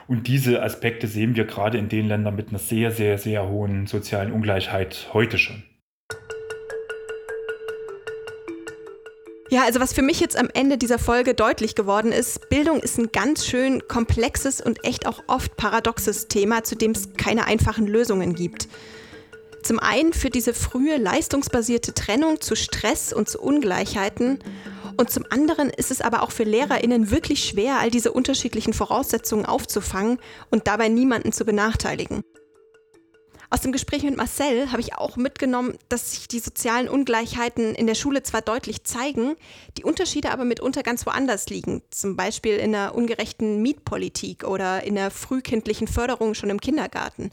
Und 0.06 0.28
diese 0.28 0.62
Aspekte 0.62 1.06
sehen 1.06 1.34
wir 1.34 1.44
gerade 1.44 1.78
in 1.78 1.88
den 1.88 2.06
Ländern 2.06 2.36
mit 2.36 2.50
einer 2.50 2.58
sehr, 2.58 2.90
sehr, 2.90 3.18
sehr 3.18 3.48
hohen 3.48 3.86
sozialen 3.86 4.32
Ungleichheit 4.32 5.08
heute 5.12 5.38
schon. 5.38 5.62
Ja, 9.54 9.62
also 9.62 9.78
was 9.78 9.92
für 9.92 10.02
mich 10.02 10.18
jetzt 10.18 10.36
am 10.36 10.48
Ende 10.52 10.78
dieser 10.78 10.98
Folge 10.98 11.32
deutlich 11.32 11.76
geworden 11.76 12.10
ist, 12.10 12.48
Bildung 12.48 12.80
ist 12.80 12.98
ein 12.98 13.12
ganz 13.12 13.46
schön 13.46 13.86
komplexes 13.86 14.60
und 14.60 14.82
echt 14.84 15.06
auch 15.06 15.22
oft 15.28 15.56
paradoxes 15.56 16.26
Thema, 16.26 16.64
zu 16.64 16.74
dem 16.74 16.90
es 16.90 17.10
keine 17.16 17.44
einfachen 17.44 17.86
Lösungen 17.86 18.34
gibt. 18.34 18.66
Zum 19.62 19.78
einen 19.78 20.12
führt 20.12 20.34
diese 20.34 20.54
frühe 20.54 20.96
leistungsbasierte 20.96 21.94
Trennung 21.94 22.40
zu 22.40 22.56
Stress 22.56 23.12
und 23.12 23.28
zu 23.28 23.40
Ungleichheiten 23.40 24.40
und 24.96 25.10
zum 25.10 25.24
anderen 25.30 25.70
ist 25.70 25.92
es 25.92 26.00
aber 26.00 26.24
auch 26.24 26.32
für 26.32 26.42
Lehrerinnen 26.42 27.12
wirklich 27.12 27.44
schwer, 27.44 27.78
all 27.78 27.92
diese 27.92 28.10
unterschiedlichen 28.10 28.72
Voraussetzungen 28.72 29.46
aufzufangen 29.46 30.18
und 30.50 30.66
dabei 30.66 30.88
niemanden 30.88 31.30
zu 31.30 31.44
benachteiligen. 31.44 32.24
Aus 33.54 33.60
dem 33.60 33.70
Gespräch 33.70 34.02
mit 34.02 34.16
Marcel 34.16 34.72
habe 34.72 34.80
ich 34.80 34.96
auch 34.96 35.16
mitgenommen, 35.16 35.78
dass 35.88 36.10
sich 36.10 36.26
die 36.26 36.40
sozialen 36.40 36.88
Ungleichheiten 36.88 37.76
in 37.76 37.86
der 37.86 37.94
Schule 37.94 38.24
zwar 38.24 38.42
deutlich 38.42 38.82
zeigen, 38.82 39.36
die 39.78 39.84
Unterschiede 39.84 40.32
aber 40.32 40.44
mitunter 40.44 40.82
ganz 40.82 41.06
woanders 41.06 41.48
liegen. 41.50 41.80
Zum 41.90 42.16
Beispiel 42.16 42.56
in 42.56 42.72
der 42.72 42.96
ungerechten 42.96 43.62
Mietpolitik 43.62 44.42
oder 44.42 44.82
in 44.82 44.96
der 44.96 45.12
frühkindlichen 45.12 45.86
Förderung 45.86 46.34
schon 46.34 46.50
im 46.50 46.60
Kindergarten. 46.60 47.30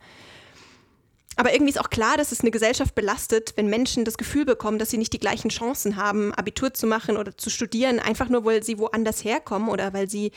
Aber 1.37 1.53
irgendwie 1.53 1.71
ist 1.71 1.79
auch 1.79 1.89
klar, 1.89 2.17
dass 2.17 2.31
es 2.31 2.41
eine 2.41 2.51
Gesellschaft 2.51 2.93
belastet, 2.93 3.53
wenn 3.55 3.65
Menschen 3.65 4.05
das 4.05 4.19
Gefühl 4.19 4.45
bekommen, 4.45 4.77
dass 4.77 4.91
sie 4.91 4.99
nicht 4.99 5.13
die 5.13 5.19
gleichen 5.19 5.49
Chancen 5.49 5.95
haben, 5.95 6.35
Abitur 6.35 6.71
zu 6.71 6.85
machen 6.85 7.17
oder 7.17 7.35
zu 7.35 7.49
studieren, 7.49 7.99
einfach 7.99 8.29
nur, 8.29 8.45
weil 8.45 8.61
sie 8.61 8.77
woanders 8.77 9.23
herkommen 9.23 9.69
oder 9.69 9.91
weil 9.93 10.07
sie 10.07 10.31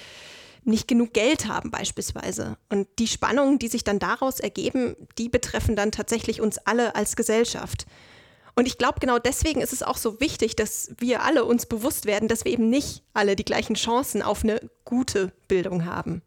nicht 0.65 0.89
genug 0.89 1.13
Geld 1.13 1.47
haben 1.47 1.71
beispielsweise. 1.71 2.57
Und 2.71 2.89
die 2.99 3.07
Spannungen, 3.07 3.59
die 3.59 3.69
sich 3.69 3.85
dann 3.85 3.99
daraus 3.99 4.41
ergeben, 4.41 4.97
die 5.19 5.29
betreffen 5.29 5.77
dann 5.77 5.93
tatsächlich 5.93 6.41
uns 6.41 6.59
alle 6.59 6.95
als 6.95 7.17
Gesellschaft. 7.17 7.87
Und 8.57 8.67
ich 8.67 8.79
glaube, 8.79 9.01
genau 9.01 9.19
deswegen 9.19 9.61
ist 9.61 9.73
es 9.73 9.83
auch 9.83 9.97
so 9.97 10.21
wichtig, 10.21 10.55
dass 10.57 10.93
wir 10.99 11.23
alle 11.23 11.45
uns 11.45 11.67
bewusst 11.67 12.07
werden, 12.07 12.29
dass 12.29 12.45
wir 12.45 12.53
eben 12.53 12.71
nicht 12.71 13.03
alle 13.13 13.37
die 13.37 13.45
gleichen 13.45 13.75
Chancen 13.75 14.23
auf 14.23 14.45
eine 14.45 14.61
gute 14.85 15.33
Bildung 15.49 15.85
haben. 15.87 16.23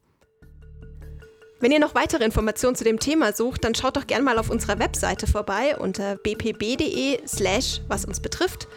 Wenn 1.60 1.72
ihr 1.72 1.80
noch 1.80 1.96
weitere 1.96 2.24
Informationen 2.24 2.76
zu 2.76 2.84
dem 2.84 3.00
Thema 3.00 3.34
sucht, 3.34 3.64
dann 3.64 3.74
schaut 3.74 3.98
doch 3.98 4.06
gerne 4.06 4.24
mal 4.24 4.38
auf 4.38 4.52
unserer 4.52 4.78
Webseite 4.78 5.26
vorbei 5.26 5.76
unter 5.78 6.16
bpb.de 6.18 7.20
slash 7.26 7.82
was 7.88 8.06
uns 8.06 8.20
betrifft. 8.20 8.68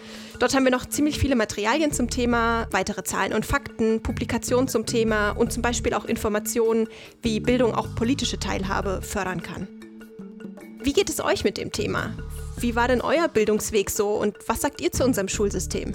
Dort 0.40 0.54
haben 0.54 0.64
wir 0.64 0.72
noch 0.72 0.86
ziemlich 0.86 1.18
viele 1.18 1.36
Materialien 1.36 1.92
zum 1.92 2.08
Thema, 2.08 2.66
weitere 2.70 3.04
Zahlen 3.04 3.34
und 3.34 3.44
Fakten, 3.44 4.02
Publikationen 4.02 4.68
zum 4.68 4.86
Thema 4.86 5.32
und 5.32 5.52
zum 5.52 5.62
Beispiel 5.62 5.92
auch 5.92 6.06
Informationen, 6.06 6.88
wie 7.20 7.40
Bildung 7.40 7.74
auch 7.74 7.94
politische 7.94 8.38
Teilhabe 8.38 9.02
fördern 9.02 9.42
kann. 9.42 9.68
Wie 10.82 10.94
geht 10.94 11.10
es 11.10 11.22
euch 11.22 11.44
mit 11.44 11.58
dem 11.58 11.72
Thema? 11.72 12.14
Wie 12.58 12.74
war 12.74 12.88
denn 12.88 13.02
euer 13.02 13.28
Bildungsweg 13.28 13.90
so 13.90 14.14
und 14.14 14.34
was 14.46 14.62
sagt 14.62 14.80
ihr 14.80 14.92
zu 14.92 15.04
unserem 15.04 15.28
Schulsystem? 15.28 15.94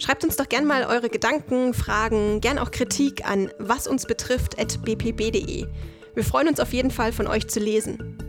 Schreibt 0.00 0.24
uns 0.24 0.34
doch 0.34 0.48
gerne 0.48 0.66
mal 0.66 0.82
eure 0.84 1.08
Gedanken, 1.08 1.72
Fragen, 1.72 2.40
gern 2.40 2.58
auch 2.58 2.72
Kritik 2.72 3.30
an 3.30 3.52
wasunsbetrifft.bpb.de. 3.60 5.66
Wir 6.14 6.24
freuen 6.24 6.48
uns 6.48 6.58
auf 6.58 6.72
jeden 6.72 6.90
Fall, 6.90 7.12
von 7.12 7.28
euch 7.28 7.46
zu 7.46 7.60
lesen. 7.60 8.27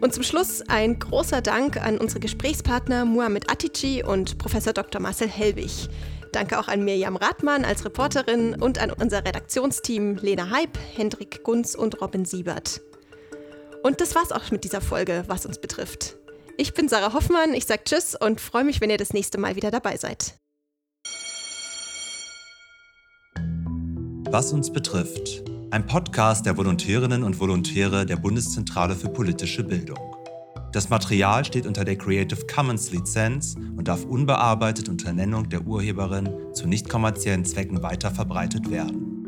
Und 0.00 0.14
zum 0.14 0.22
Schluss 0.22 0.62
ein 0.66 0.98
großer 0.98 1.42
Dank 1.42 1.76
an 1.76 1.98
unsere 1.98 2.20
Gesprächspartner 2.20 3.04
Muhammad 3.04 3.50
Atici 3.50 4.02
und 4.02 4.38
Professor 4.38 4.72
Dr. 4.72 5.00
Marcel 5.00 5.28
Helwig. 5.28 5.88
Danke 6.32 6.58
auch 6.58 6.68
an 6.68 6.84
Mirjam 6.84 7.16
Rathmann 7.16 7.64
als 7.64 7.84
Reporterin 7.84 8.54
und 8.54 8.78
an 8.78 8.92
unser 8.92 9.24
Redaktionsteam 9.24 10.16
Lena 10.16 10.50
Heib, 10.50 10.78
Hendrik 10.94 11.42
Gunz 11.42 11.74
und 11.74 12.00
Robin 12.00 12.24
Siebert. 12.24 12.80
Und 13.82 14.00
das 14.00 14.14
war's 14.14 14.32
auch 14.32 14.50
mit 14.50 14.64
dieser 14.64 14.80
Folge, 14.80 15.24
was 15.26 15.44
uns 15.44 15.58
betrifft. 15.58 16.16
Ich 16.56 16.72
bin 16.72 16.88
Sarah 16.88 17.12
Hoffmann, 17.12 17.52
ich 17.52 17.66
sage 17.66 17.84
Tschüss 17.84 18.14
und 18.14 18.40
freue 18.40 18.64
mich, 18.64 18.80
wenn 18.80 18.90
ihr 18.90 18.98
das 18.98 19.12
nächste 19.12 19.38
Mal 19.38 19.56
wieder 19.56 19.70
dabei 19.70 19.96
seid. 19.96 20.38
Was 24.30 24.52
uns 24.52 24.72
betrifft 24.72 25.49
ein 25.72 25.86
Podcast 25.86 26.46
der 26.46 26.56
Volontärinnen 26.56 27.22
und 27.22 27.38
Volontäre 27.38 28.04
der 28.04 28.16
Bundeszentrale 28.16 28.96
für 28.96 29.08
politische 29.08 29.62
Bildung. 29.62 29.98
Das 30.72 30.88
Material 30.88 31.44
steht 31.44 31.66
unter 31.66 31.84
der 31.84 31.96
Creative 31.96 32.44
Commons 32.46 32.90
Lizenz 32.90 33.54
und 33.76 33.86
darf 33.86 34.04
unbearbeitet 34.04 34.88
unter 34.88 35.12
Nennung 35.12 35.48
der 35.48 35.62
Urheberin 35.62 36.28
zu 36.54 36.66
nicht 36.66 36.88
kommerziellen 36.88 37.44
Zwecken 37.44 37.82
weiterverbreitet 37.82 38.68
werden. 38.70 39.19